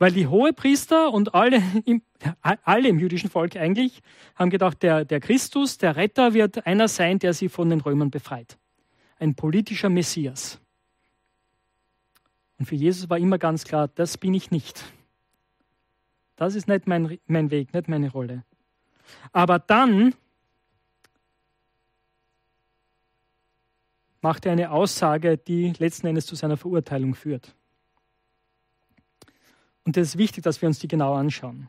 Weil 0.00 0.12
die 0.12 0.26
Hohepriester 0.26 1.12
und 1.12 1.34
alle 1.34 1.62
im, 1.84 2.02
alle 2.40 2.88
im 2.88 2.98
jüdischen 2.98 3.28
Volk 3.28 3.54
eigentlich 3.56 4.00
haben 4.34 4.50
gedacht, 4.50 4.82
der, 4.82 5.04
der 5.04 5.20
Christus, 5.20 5.76
der 5.76 5.94
Retter, 5.94 6.32
wird 6.32 6.66
einer 6.66 6.88
sein, 6.88 7.18
der 7.18 7.34
sie 7.34 7.50
von 7.50 7.68
den 7.68 7.82
Römern 7.82 8.10
befreit. 8.10 8.58
Ein 9.18 9.34
politischer 9.34 9.90
Messias. 9.90 10.58
Und 12.58 12.64
für 12.64 12.76
Jesus 12.76 13.10
war 13.10 13.18
immer 13.18 13.36
ganz 13.36 13.64
klar, 13.64 13.88
das 13.88 14.16
bin 14.16 14.32
ich 14.32 14.50
nicht. 14.50 14.82
Das 16.36 16.54
ist 16.54 16.66
nicht 16.66 16.86
mein, 16.86 17.18
mein 17.26 17.50
Weg, 17.50 17.74
nicht 17.74 17.88
meine 17.88 18.10
Rolle. 18.10 18.44
Aber 19.32 19.58
dann 19.58 20.14
macht 24.22 24.46
er 24.46 24.52
eine 24.52 24.70
Aussage, 24.70 25.36
die 25.36 25.74
letzten 25.78 26.06
Endes 26.06 26.24
zu 26.24 26.36
seiner 26.36 26.56
Verurteilung 26.56 27.14
führt. 27.14 27.54
Und 29.84 29.96
es 29.96 30.10
ist 30.10 30.18
wichtig, 30.18 30.44
dass 30.44 30.60
wir 30.62 30.68
uns 30.68 30.78
die 30.78 30.88
genau 30.88 31.14
anschauen. 31.14 31.68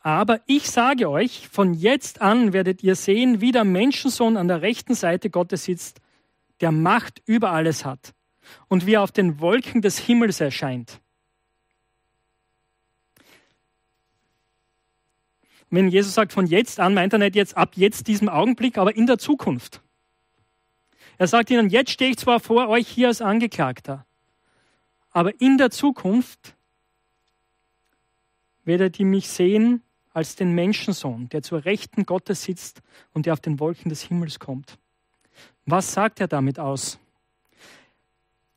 Aber 0.00 0.40
ich 0.46 0.70
sage 0.70 1.10
euch, 1.10 1.48
von 1.48 1.74
jetzt 1.74 2.22
an 2.22 2.52
werdet 2.52 2.82
ihr 2.82 2.96
sehen, 2.96 3.40
wie 3.40 3.52
der 3.52 3.64
Menschensohn 3.64 4.36
an 4.36 4.48
der 4.48 4.62
rechten 4.62 4.94
Seite 4.94 5.28
Gottes 5.28 5.64
sitzt, 5.64 6.00
der 6.60 6.72
Macht 6.72 7.22
über 7.26 7.50
alles 7.50 7.84
hat 7.84 8.14
und 8.68 8.86
wie 8.86 8.94
er 8.94 9.02
auf 9.02 9.12
den 9.12 9.40
Wolken 9.40 9.82
des 9.82 9.98
Himmels 9.98 10.40
erscheint. 10.40 11.00
Wenn 15.70 15.88
Jesus 15.88 16.14
sagt 16.14 16.32
von 16.32 16.46
jetzt 16.46 16.80
an, 16.80 16.94
meint 16.94 17.12
er 17.12 17.20
nicht 17.20 17.36
jetzt 17.36 17.56
ab 17.56 17.72
jetzt 17.76 18.08
diesem 18.08 18.28
Augenblick, 18.28 18.76
aber 18.76 18.96
in 18.96 19.06
der 19.06 19.18
Zukunft. 19.18 19.82
Er 21.16 21.28
sagt 21.28 21.50
ihnen, 21.50 21.68
jetzt 21.68 21.92
stehe 21.92 22.10
ich 22.10 22.16
zwar 22.16 22.40
vor 22.40 22.68
euch 22.68 22.88
hier 22.88 23.08
als 23.08 23.22
Angeklagter, 23.22 24.04
aber 25.10 25.40
in 25.40 25.58
der 25.58 25.70
Zukunft 25.70 26.54
werdet 28.64 28.98
ihr 29.00 29.06
mich 29.06 29.28
sehen 29.28 29.82
als 30.12 30.36
den 30.36 30.54
Menschensohn, 30.54 31.28
der 31.28 31.42
zur 31.42 31.64
Rechten 31.64 32.04
Gottes 32.04 32.42
sitzt 32.42 32.82
und 33.12 33.26
der 33.26 33.32
auf 33.32 33.40
den 33.40 33.60
Wolken 33.60 33.88
des 33.88 34.02
Himmels 34.02 34.38
kommt. 34.38 34.78
Was 35.66 35.92
sagt 35.92 36.20
er 36.20 36.28
damit 36.28 36.58
aus? 36.58 36.98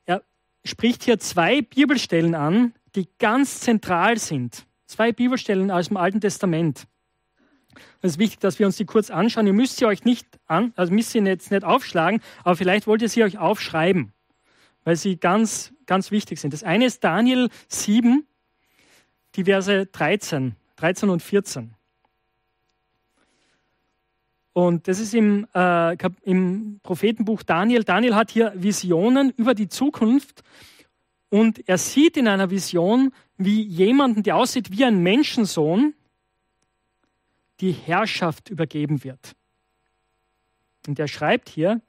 Er 0.06 0.24
spricht 0.66 1.04
hier 1.04 1.20
zwei 1.20 1.62
Bibelstellen 1.62 2.36
an, 2.36 2.74
die 2.96 3.08
ganz 3.20 3.60
zentral 3.60 4.18
sind. 4.18 4.66
Zwei 4.86 5.12
Bibelstellen 5.12 5.72
aus 5.72 5.88
dem 5.88 5.98
Alten 5.98 6.22
Testament. 6.22 6.88
Es 8.02 8.14
ist 8.14 8.20
wichtig, 8.20 8.40
dass 8.40 8.60
wir 8.60 8.66
uns 8.66 8.78
die 8.78 8.86
kurz 8.86 9.10
anschauen. 9.10 9.48
Ihr 9.48 9.54
müsst 9.54 9.78
sie 9.78 9.86
euch 9.86 10.04
nicht 10.04 10.28
an, 10.46 10.74
also 10.76 10.94
müsst 10.94 11.12
sie 11.12 11.20
jetzt 11.20 11.52
nicht 11.52 11.64
aufschlagen, 11.64 12.22
aber 12.44 12.56
vielleicht 12.56 12.86
wollt 12.86 13.02
ihr 13.02 13.10
sie 13.10 13.24
euch 13.24 13.38
aufschreiben, 13.38 14.14
weil 14.84 14.96
sie 14.96 15.18
ganz 15.18 15.74
ganz 15.86 16.12
wichtig 16.12 16.40
sind. 16.40 16.54
Das 16.54 16.64
eine 16.64 16.86
ist 16.86 17.04
Daniel 17.04 17.50
7, 17.68 18.26
die 19.36 19.46
Verse 19.46 19.86
13, 19.86 20.56
13 20.76 21.10
und 21.10 21.22
14. 21.22 21.74
Und 24.54 24.88
das 24.88 25.00
ist 25.00 25.16
im, 25.16 25.48
äh, 25.56 25.98
im 26.22 26.80
Prophetenbuch 26.84 27.42
Daniel. 27.42 27.84
Daniel 27.84 28.16
hat 28.16 28.30
hier 28.30 28.54
Visionen 28.56 29.32
über 29.32 29.56
die 29.56 29.68
Zukunft 29.68 30.44
und 31.30 31.68
er 31.68 31.80
sieht 31.80 32.18
in 32.18 32.28
einer 32.28 32.52
Vision, 32.52 33.12
wie 33.38 33.64
jemanden, 33.64 34.22
der 34.22 34.36
aussieht 34.36 34.70
wie 34.72 34.86
ein 34.86 35.02
Menschensohn, 35.02 35.96
die 37.62 37.72
Herrschaft 37.72 38.50
übergeben 38.50 39.04
wird. 39.04 39.34
Und 40.88 41.00
er 41.00 41.08
schreibt 41.08 41.50
hier, 41.50 41.82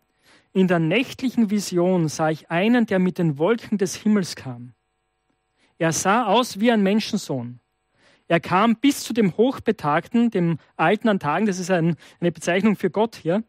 in 0.55 0.68
der 0.68 0.78
nächtlichen 0.78 1.50
Vision 1.50 2.09
sah 2.09 2.30
ich 2.30 2.50
einen, 2.50 2.86
der 2.86 3.00
mit 3.00 3.18
den 3.18 3.38
Wolken 3.38 3.76
des 3.76 3.96
Himmels 3.96 4.36
kam. 4.36 4.72
Er 5.78 5.92
sah 5.92 6.26
aus 6.26 6.61
wie 6.61 6.70
ein 6.70 6.82
Menschensohn. 6.82 7.59
Er 8.28 8.38
kam 8.38 8.76
bis 8.76 9.02
zu 9.02 9.12
dem 9.12 9.36
Hochbetagten, 9.36 10.30
dem 10.30 10.59
Alten 10.76 11.09
an 11.09 11.18
Tagen, 11.18 11.46
das 11.46 11.59
ist 11.59 11.70
ein, 11.70 11.96
eine 12.20 12.32
Bezeichnung 12.32 12.76
für 12.76 12.88
Gott 12.88 13.16
hier, 13.16 13.42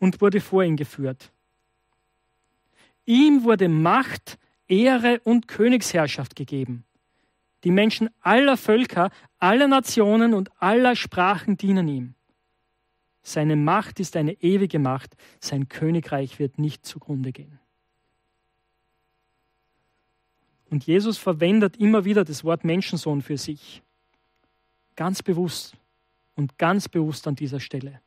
und 0.00 0.20
wurde 0.20 0.40
vor 0.40 0.64
ihn 0.64 0.76
geführt. 0.76 1.32
Ihm 3.06 3.44
wurde 3.44 3.68
Macht, 3.68 4.38
Ehre 4.66 5.20
und 5.20 5.46
Königsherrschaft 5.46 6.34
gegeben. 6.34 6.84
Die 7.62 7.70
Menschen 7.70 8.10
aller 8.20 8.56
Völker, 8.56 9.10
aller 9.38 9.68
Nationen 9.68 10.34
und 10.34 10.50
aller 10.60 10.96
Sprachen 10.96 11.56
dienen 11.56 11.88
ihm. 11.88 12.14
Seine 13.26 13.56
Macht 13.56 14.00
ist 14.00 14.16
eine 14.16 14.34
ewige 14.42 14.78
Macht, 14.78 15.16
sein 15.40 15.68
Königreich 15.70 16.38
wird 16.38 16.58
nicht 16.58 16.84
zugrunde 16.84 17.32
gehen. 17.32 17.58
Und 20.70 20.84
Jesus 20.84 21.16
verwendet 21.16 21.78
immer 21.78 22.04
wieder 22.04 22.24
das 22.24 22.44
Wort 22.44 22.64
Menschensohn 22.64 23.22
für 23.22 23.38
sich. 23.38 23.82
Ganz 24.94 25.22
bewusst 25.22 25.74
und 26.36 26.58
ganz 26.58 26.88
bewusst 26.88 27.26
an 27.26 27.34
dieser 27.34 27.60
Stelle. 27.60 28.00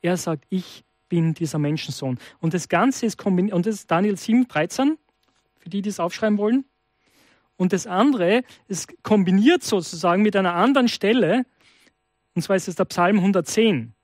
Er 0.00 0.16
sagt, 0.16 0.44
ich 0.48 0.84
bin 1.08 1.34
dieser 1.34 1.58
Menschensohn. 1.58 2.18
Und 2.40 2.54
das 2.54 2.68
Ganze 2.68 3.06
ist 3.06 3.18
kombiniert, 3.18 3.54
und 3.54 3.66
das 3.66 3.74
ist 3.76 3.90
Daniel 3.90 4.16
7, 4.16 4.46
13, 4.46 4.96
für 5.58 5.68
die, 5.68 5.82
die 5.82 5.88
es 5.88 5.98
aufschreiben 5.98 6.38
wollen. 6.38 6.64
Und 7.56 7.72
das 7.72 7.86
andere 7.86 8.44
ist 8.68 9.02
kombiniert 9.02 9.64
sozusagen 9.64 10.22
mit 10.22 10.36
einer 10.36 10.54
anderen 10.54 10.88
Stelle, 10.88 11.44
und 12.34 12.42
zwar 12.42 12.56
ist 12.56 12.68
es 12.68 12.76
der 12.76 12.84
Psalm 12.86 13.16
110. 13.18 13.94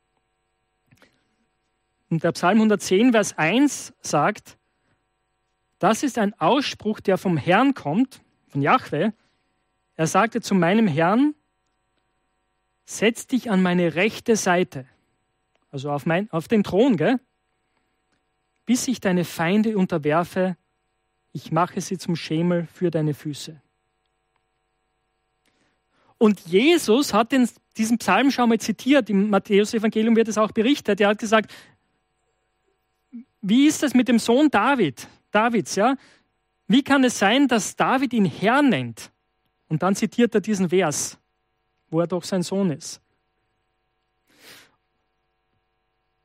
Und 2.11 2.25
der 2.25 2.33
Psalm 2.33 2.59
110, 2.59 3.13
Vers 3.13 3.37
1 3.37 3.93
sagt, 4.01 4.59
das 5.79 6.03
ist 6.03 6.19
ein 6.19 6.35
Ausspruch, 6.41 7.01
der 7.01 7.19
vom 7.19 7.37
Herrn 7.37 7.75
kommt, 7.75 8.23
von 8.49 8.63
Jahwe. 8.63 9.13
Er 9.97 10.07
sagte 10.07 10.41
zu 10.41 10.55
meinem 10.55 10.89
Herrn, 10.89 11.35
setz 12.85 13.27
dich 13.27 13.51
an 13.51 13.63
meine 13.63 13.95
rechte 13.95 14.37
Seite, 14.37 14.87
also 15.71 15.91
auf, 15.91 16.07
mein, 16.07 16.31
auf 16.31 16.49
den 16.49 16.65
Thron, 16.65 16.97
gell? 16.97 17.21
bis 18.65 18.89
ich 18.89 19.01
deine 19.01 19.25
Feinde 19.25 19.77
unterwerfe, 19.79 20.57
ich 21.33 21.53
mache 21.53 21.81
sie 21.81 21.99
zum 21.99 22.17
Schemel 22.17 22.67
für 22.73 22.91
deine 22.91 23.15
Füße. 23.15 23.61
Und 26.19 26.41
Jesus 26.41 27.15
hat 27.15 27.33
den, 27.33 27.49
diesen 27.77 27.99
Psalm 27.99 28.31
schon 28.31 28.49
mal 28.49 28.59
zitiert, 28.59 29.09
im 29.09 29.31
Matthäus-Evangelium 29.31 30.17
wird 30.17 30.29
es 30.29 30.37
auch 30.37 30.51
berichtet. 30.51 31.01
Er 31.01 31.09
hat 31.09 31.19
gesagt, 31.19 31.53
wie 33.41 33.67
ist 33.67 33.85
es 33.85 33.95
mit 33.95 34.09
dem 34.09 34.19
Sohn 34.19 34.51
David? 34.51 35.07
Davids, 35.31 35.77
ja? 35.77 35.97
Wie 36.67 36.83
kann 36.83 37.05
es 37.05 37.19
sein, 37.19 37.49
dass 37.49 37.77
David 37.77 38.13
ihn 38.13 38.25
Herr 38.25 38.63
nennt? 38.63 39.11
Und 39.69 39.83
dann 39.83 39.95
zitiert 39.95 40.35
er 40.35 40.41
diesen 40.41 40.71
Vers, 40.71 41.19
wo 41.89 42.01
er 42.01 42.07
doch 42.07 42.25
sein 42.25 42.43
Sohn 42.43 42.71
ist. 42.71 43.01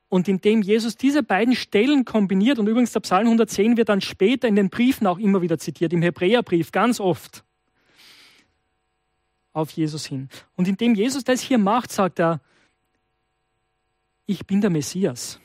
Und 0.10 0.28
indem 0.28 0.62
Jesus 0.62 0.96
diese 0.96 1.24
beiden 1.24 1.56
Stellen 1.56 2.06
kombiniert, 2.06 2.60
und 2.60 2.68
übrigens 2.68 2.92
der 2.92 3.00
Psalm 3.00 3.26
110 3.26 3.78
wird 3.78 3.90
dann 3.90 4.02
später 4.02 4.48
in 4.48 4.56
den 4.56 4.70
Briefen 4.70 5.08
auch 5.08 5.18
immer 5.18 5.42
wieder 5.42 5.58
zitiert, 5.58 5.92
im 5.92 6.02
Hebräerbrief 6.02 6.72
ganz 6.72 7.00
oft, 7.00 7.44
auf 9.54 9.72
Jesus 9.72 10.06
hin. 10.06 10.30
Und 10.56 10.68
indem 10.68 10.96
Jesus 10.96 11.24
das 11.24 11.42
hier 11.42 11.58
macht, 11.58 11.92
sagt 11.92 12.20
er, 12.20 12.42
ich 14.26 14.46
bin 14.46 14.62
der 14.62 14.70
Messias. 14.70 15.40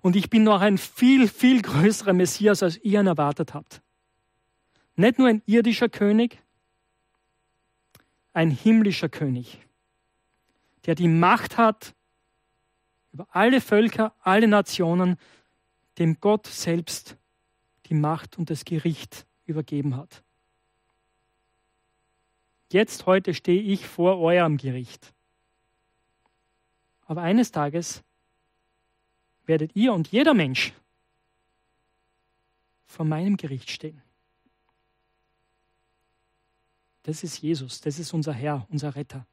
Und 0.00 0.16
ich 0.16 0.30
bin 0.30 0.44
noch 0.44 0.60
ein 0.60 0.78
viel, 0.78 1.28
viel 1.28 1.62
größerer 1.62 2.12
Messias, 2.12 2.62
als 2.62 2.76
ihr 2.82 3.00
ihn 3.00 3.06
erwartet 3.06 3.54
habt. 3.54 3.82
Nicht 4.96 5.18
nur 5.18 5.28
ein 5.28 5.42
irdischer 5.46 5.88
König, 5.88 6.42
ein 8.32 8.50
himmlischer 8.50 9.08
König, 9.08 9.58
der 10.86 10.94
die 10.94 11.08
Macht 11.08 11.56
hat 11.56 11.94
über 13.12 13.28
alle 13.30 13.60
Völker, 13.60 14.12
alle 14.20 14.48
Nationen, 14.48 15.16
dem 15.98 16.20
Gott 16.20 16.48
selbst 16.48 17.16
die 17.86 17.94
Macht 17.94 18.36
und 18.38 18.50
das 18.50 18.64
Gericht 18.64 19.24
übergeben 19.46 19.96
hat. 19.96 20.23
Jetzt, 22.74 23.06
heute 23.06 23.34
stehe 23.34 23.62
ich 23.62 23.86
vor 23.86 24.18
eurem 24.18 24.56
Gericht. 24.56 25.14
Aber 27.06 27.22
eines 27.22 27.52
Tages 27.52 28.02
werdet 29.46 29.76
ihr 29.76 29.92
und 29.92 30.08
jeder 30.08 30.34
Mensch 30.34 30.72
vor 32.84 33.06
meinem 33.06 33.36
Gericht 33.36 33.70
stehen. 33.70 34.02
Das 37.04 37.22
ist 37.22 37.40
Jesus, 37.42 37.80
das 37.80 38.00
ist 38.00 38.12
unser 38.12 38.32
Herr, 38.32 38.66
unser 38.68 38.96
Retter, 38.96 39.24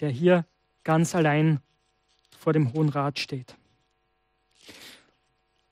der 0.00 0.08
hier 0.08 0.46
ganz 0.84 1.14
allein 1.14 1.60
vor 2.38 2.54
dem 2.54 2.72
Hohen 2.72 2.88
Rat 2.88 3.18
steht. 3.18 3.54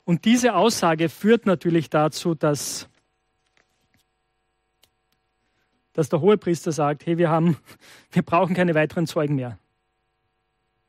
Und 0.04 0.26
diese 0.26 0.56
Aussage 0.56 1.08
führt 1.08 1.46
natürlich 1.46 1.88
dazu, 1.88 2.34
dass, 2.34 2.89
dass 5.92 6.08
der 6.08 6.20
Hohepriester 6.20 6.72
sagt, 6.72 7.06
hey, 7.06 7.18
wir, 7.18 7.30
haben, 7.30 7.56
wir 8.12 8.22
brauchen 8.22 8.54
keine 8.54 8.74
weiteren 8.74 9.06
Zeugen 9.06 9.34
mehr. 9.34 9.58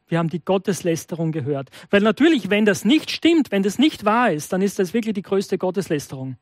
Wir 0.08 0.18
haben 0.18 0.30
die 0.30 0.44
Gotteslästerung 0.44 1.32
gehört. 1.32 1.70
Weil 1.90 2.02
natürlich, 2.02 2.50
wenn 2.50 2.66
das 2.66 2.84
nicht 2.84 3.12
stimmt, 3.12 3.52
wenn 3.52 3.64
das 3.64 3.80
nicht 3.80 4.04
wahr 4.04 4.32
ist, 4.32 4.52
dann 4.52 4.62
ist 4.62 4.78
das 4.78 4.94
wirklich 4.94 5.14
die 5.14 5.22
größte 5.22 5.58
Gotteslästerung. 5.58 6.36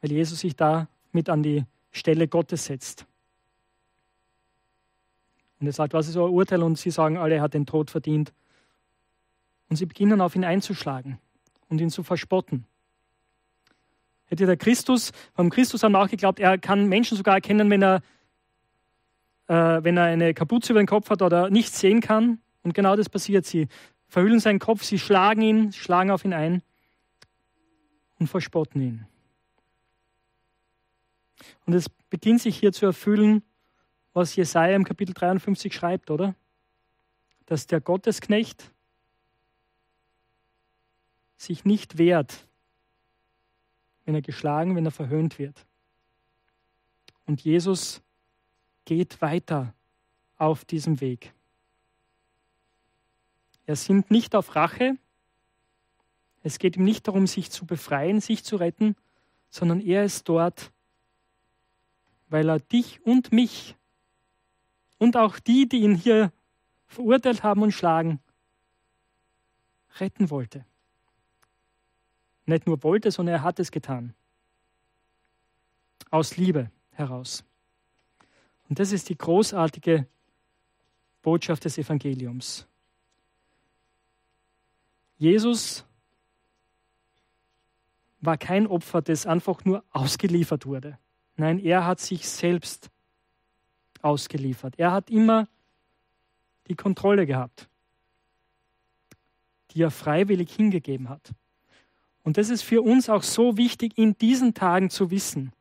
Weil 0.00 0.12
Jesus 0.12 0.38
sich 0.38 0.54
da 0.54 0.86
mit 1.10 1.28
an 1.28 1.42
die 1.42 1.64
Stelle 1.90 2.28
Gottes 2.28 2.66
setzt. 2.66 3.06
Und 5.58 5.66
er 5.66 5.72
sagt, 5.72 5.92
was 5.94 6.08
ist 6.08 6.16
euer 6.16 6.30
Urteil? 6.30 6.62
Und 6.62 6.78
sie 6.78 6.92
sagen 6.92 7.18
alle, 7.18 7.36
er 7.36 7.42
hat 7.42 7.54
den 7.54 7.66
Tod 7.66 7.90
verdient. 7.90 8.32
Und 9.68 9.76
sie 9.76 9.86
beginnen 9.86 10.20
auf 10.20 10.36
ihn 10.36 10.44
einzuschlagen 10.44 11.18
und 11.68 11.80
ihn 11.80 11.90
zu 11.90 12.02
verspotten. 12.02 12.64
Hätte 14.28 14.46
der 14.46 14.56
Christus, 14.56 15.12
beim 15.34 15.50
Christus 15.50 15.82
haben 15.82 15.92
wir 15.92 16.00
auch 16.00 16.08
geglaubt, 16.08 16.38
er 16.38 16.58
kann 16.58 16.86
Menschen 16.86 17.16
sogar 17.16 17.34
erkennen, 17.34 17.70
wenn 17.70 17.82
er 17.82 18.02
äh, 19.48 19.82
wenn 19.82 19.96
er 19.96 20.04
eine 20.04 20.34
Kapuze 20.34 20.72
über 20.72 20.82
den 20.82 20.86
Kopf 20.86 21.10
hat 21.10 21.22
oder 21.22 21.50
nichts 21.50 21.80
sehen 21.80 22.00
kann. 22.00 22.40
Und 22.62 22.74
genau 22.74 22.96
das 22.96 23.08
passiert. 23.08 23.46
Sie 23.46 23.68
verhüllen 24.06 24.40
seinen 24.40 24.58
Kopf, 24.58 24.84
sie 24.84 24.98
schlagen 24.98 25.42
ihn, 25.42 25.72
schlagen 25.72 26.10
auf 26.10 26.24
ihn 26.24 26.34
ein 26.34 26.62
und 28.18 28.28
verspotten 28.28 28.80
ihn. 28.80 29.06
Und 31.66 31.74
es 31.74 31.88
beginnt 31.88 32.42
sich 32.42 32.58
hier 32.58 32.72
zu 32.72 32.86
erfüllen, 32.86 33.42
was 34.12 34.36
Jesaja 34.36 34.74
im 34.74 34.84
Kapitel 34.84 35.14
53 35.14 35.74
schreibt, 35.74 36.10
oder? 36.10 36.34
Dass 37.46 37.66
der 37.66 37.80
Gottesknecht 37.80 38.70
sich 41.36 41.64
nicht 41.64 41.98
wehrt, 41.98 42.47
wenn 44.08 44.14
er 44.14 44.22
geschlagen, 44.22 44.74
wenn 44.74 44.86
er 44.86 44.90
verhöhnt 44.90 45.38
wird. 45.38 45.66
Und 47.26 47.42
Jesus 47.42 48.00
geht 48.86 49.20
weiter 49.20 49.74
auf 50.38 50.64
diesem 50.64 51.02
Weg. 51.02 51.34
Er 53.66 53.76
sinnt 53.76 54.10
nicht 54.10 54.34
auf 54.34 54.56
Rache. 54.56 54.96
Es 56.42 56.58
geht 56.58 56.78
ihm 56.78 56.84
nicht 56.84 57.06
darum, 57.06 57.26
sich 57.26 57.50
zu 57.50 57.66
befreien, 57.66 58.22
sich 58.22 58.44
zu 58.44 58.56
retten, 58.56 58.96
sondern 59.50 59.78
er 59.78 60.04
ist 60.04 60.26
dort, 60.26 60.72
weil 62.30 62.48
er 62.48 62.60
dich 62.60 63.04
und 63.04 63.30
mich 63.30 63.76
und 64.96 65.18
auch 65.18 65.38
die, 65.38 65.68
die 65.68 65.80
ihn 65.80 65.94
hier 65.94 66.32
verurteilt 66.86 67.42
haben 67.42 67.60
und 67.60 67.72
schlagen, 67.72 68.20
retten 70.00 70.30
wollte. 70.30 70.64
Nicht 72.48 72.66
nur 72.66 72.82
wollte, 72.82 73.10
sondern 73.10 73.34
er 73.36 73.42
hat 73.42 73.60
es 73.60 73.70
getan. 73.70 74.14
Aus 76.10 76.38
Liebe 76.38 76.70
heraus. 76.92 77.44
Und 78.70 78.78
das 78.78 78.90
ist 78.90 79.10
die 79.10 79.18
großartige 79.18 80.06
Botschaft 81.20 81.66
des 81.66 81.76
Evangeliums. 81.76 82.66
Jesus 85.18 85.84
war 88.20 88.38
kein 88.38 88.66
Opfer, 88.66 89.02
das 89.02 89.26
einfach 89.26 89.66
nur 89.66 89.84
ausgeliefert 89.92 90.64
wurde. 90.64 90.98
Nein, 91.36 91.58
er 91.58 91.84
hat 91.84 92.00
sich 92.00 92.26
selbst 92.26 92.88
ausgeliefert. 94.00 94.78
Er 94.78 94.92
hat 94.92 95.10
immer 95.10 95.48
die 96.68 96.76
Kontrolle 96.76 97.26
gehabt, 97.26 97.68
die 99.72 99.82
er 99.82 99.90
freiwillig 99.90 100.50
hingegeben 100.50 101.10
hat. 101.10 101.34
Und 102.28 102.36
das 102.36 102.50
ist 102.50 102.62
für 102.62 102.82
uns 102.82 103.08
auch 103.08 103.22
so 103.22 103.56
wichtig 103.56 103.96
in 103.96 104.16
diesen 104.18 104.52
Tagen 104.52 104.90
zu 104.90 105.10
wissen 105.10 105.52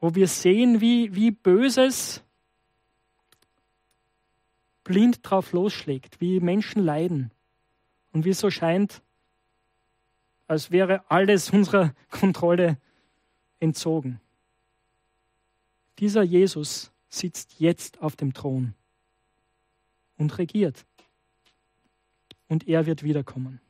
wo 0.00 0.14
wir 0.14 0.28
sehen, 0.28 0.80
wie, 0.80 1.14
wie 1.14 1.30
Böses 1.30 2.22
blind 4.82 5.20
drauf 5.22 5.52
losschlägt, 5.52 6.20
wie 6.20 6.40
Menschen 6.40 6.82
leiden 6.82 7.30
und 8.12 8.24
wie 8.24 8.30
es 8.30 8.40
so 8.40 8.50
scheint, 8.50 9.02
als 10.48 10.70
wäre 10.70 11.04
alles 11.08 11.50
unserer 11.50 11.94
Kontrolle 12.10 12.78
entzogen. 13.60 14.20
Dieser 15.98 16.22
Jesus 16.22 16.90
sitzt 17.10 17.60
jetzt 17.60 18.00
auf 18.00 18.16
dem 18.16 18.32
Thron 18.32 18.74
und 20.16 20.38
regiert. 20.38 20.86
Und 22.48 22.66
er 22.66 22.86
wird 22.86 23.02
wiederkommen. 23.02 23.60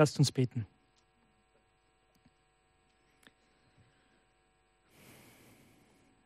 Lasst 0.00 0.18
uns 0.18 0.32
beten. 0.32 0.66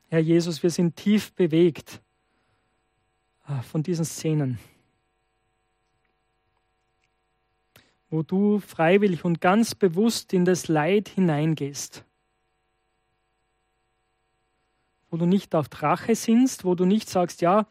Herr 0.06 0.20
Jesus, 0.20 0.62
wir 0.62 0.70
sind 0.70 0.94
tief 0.94 1.32
bewegt 1.32 2.00
ah, 3.42 3.62
von 3.62 3.82
diesen 3.82 4.04
Szenen, 4.04 4.60
wo 8.10 8.22
du 8.22 8.60
freiwillig 8.60 9.24
und 9.24 9.40
ganz 9.40 9.74
bewusst 9.74 10.32
in 10.32 10.44
das 10.44 10.68
Leid 10.68 11.08
hineingehst, 11.08 12.04
wo 15.10 15.16
du 15.16 15.26
nicht 15.26 15.52
auf 15.56 15.68
Drache 15.68 16.14
sinnst, 16.14 16.64
wo 16.64 16.76
du 16.76 16.84
nicht 16.84 17.10
sagst, 17.10 17.40
ja, 17.40 17.66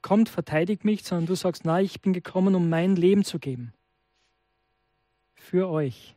kommt, 0.00 0.30
verteidigt 0.30 0.86
mich, 0.86 1.04
sondern 1.04 1.26
du 1.26 1.34
sagst, 1.34 1.66
nein, 1.66 1.84
ich 1.84 2.00
bin 2.00 2.14
gekommen, 2.14 2.54
um 2.54 2.70
mein 2.70 2.96
Leben 2.96 3.22
zu 3.22 3.38
geben. 3.38 3.74
Für 5.36 5.68
euch. 5.68 6.16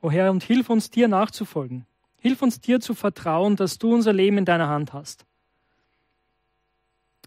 O 0.00 0.10
Herr, 0.10 0.30
und 0.30 0.44
hilf 0.44 0.70
uns 0.70 0.90
dir 0.90 1.08
nachzufolgen. 1.08 1.84
Hilf 2.20 2.42
uns 2.42 2.60
dir 2.60 2.80
zu 2.80 2.94
vertrauen, 2.94 3.56
dass 3.56 3.78
du 3.78 3.92
unser 3.92 4.12
Leben 4.12 4.38
in 4.38 4.44
deiner 4.44 4.68
Hand 4.68 4.92
hast. 4.92 5.26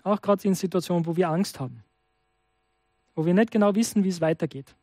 Auch 0.04 0.22
gerade 0.22 0.48
in 0.48 0.56
Situationen, 0.56 1.06
wo 1.06 1.16
wir 1.16 1.30
Angst 1.30 1.60
haben, 1.60 1.84
wo 3.16 3.26
wir 3.26 3.34
nicht 3.34 3.52
genau 3.52 3.76
wissen, 3.76 4.04
wie 4.04 4.10
es 4.10 4.22
weitergeht. 4.22 4.74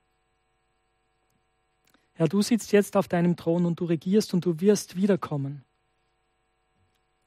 Herr, 2.15 2.29
du 2.29 2.43
sitzt 2.43 2.73
jetzt 2.73 2.97
auf 2.97 3.09
deinem 3.09 3.37
Thron 3.37 3.65
und 3.65 3.81
du 3.81 3.85
regierst 3.85 4.35
und 4.35 4.45
du 4.45 4.61
wirst 4.61 4.97
wiederkommen 4.97 5.65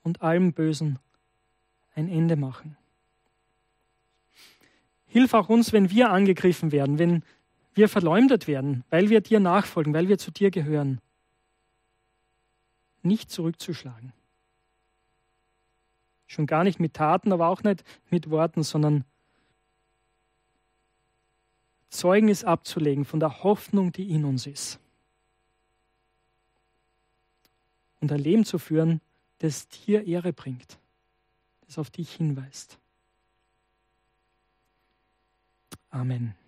und 0.03 0.21
allem 0.21 0.53
Bösen 0.53 0.99
ein 1.95 2.09
Ende 2.09 2.35
machen. 2.35 2.77
Hilf 5.11 5.33
auch 5.33 5.49
uns, 5.49 5.73
wenn 5.73 5.89
wir 5.89 6.09
angegriffen 6.09 6.71
werden, 6.71 6.97
wenn 6.97 7.23
wir 7.73 7.89
verleumdet 7.89 8.47
werden, 8.47 8.85
weil 8.89 9.09
wir 9.09 9.19
dir 9.19 9.41
nachfolgen, 9.41 9.93
weil 9.93 10.07
wir 10.07 10.17
zu 10.17 10.31
dir 10.31 10.51
gehören 10.51 11.01
nicht 13.03 13.29
zurückzuschlagen. 13.29 14.13
Schon 16.27 16.47
gar 16.47 16.63
nicht 16.63 16.79
mit 16.79 16.93
Taten, 16.93 17.33
aber 17.33 17.47
auch 17.47 17.63
nicht 17.63 17.83
mit 18.09 18.29
Worten, 18.29 18.63
sondern 18.63 19.03
Zeugnis 21.89 22.45
abzulegen 22.45 23.03
von 23.03 23.19
der 23.19 23.43
Hoffnung, 23.43 23.91
die 23.91 24.11
in 24.11 24.23
uns 24.23 24.47
ist. 24.47 24.79
Und 27.99 28.13
ein 28.13 28.19
Leben 28.19 28.45
zu 28.45 28.59
führen, 28.59 29.01
das 29.39 29.67
dir 29.67 30.07
Ehre 30.07 30.31
bringt, 30.31 30.79
das 31.65 31.77
auf 31.77 31.89
dich 31.89 32.13
hinweist. 32.13 32.80
Amen. 35.93 36.40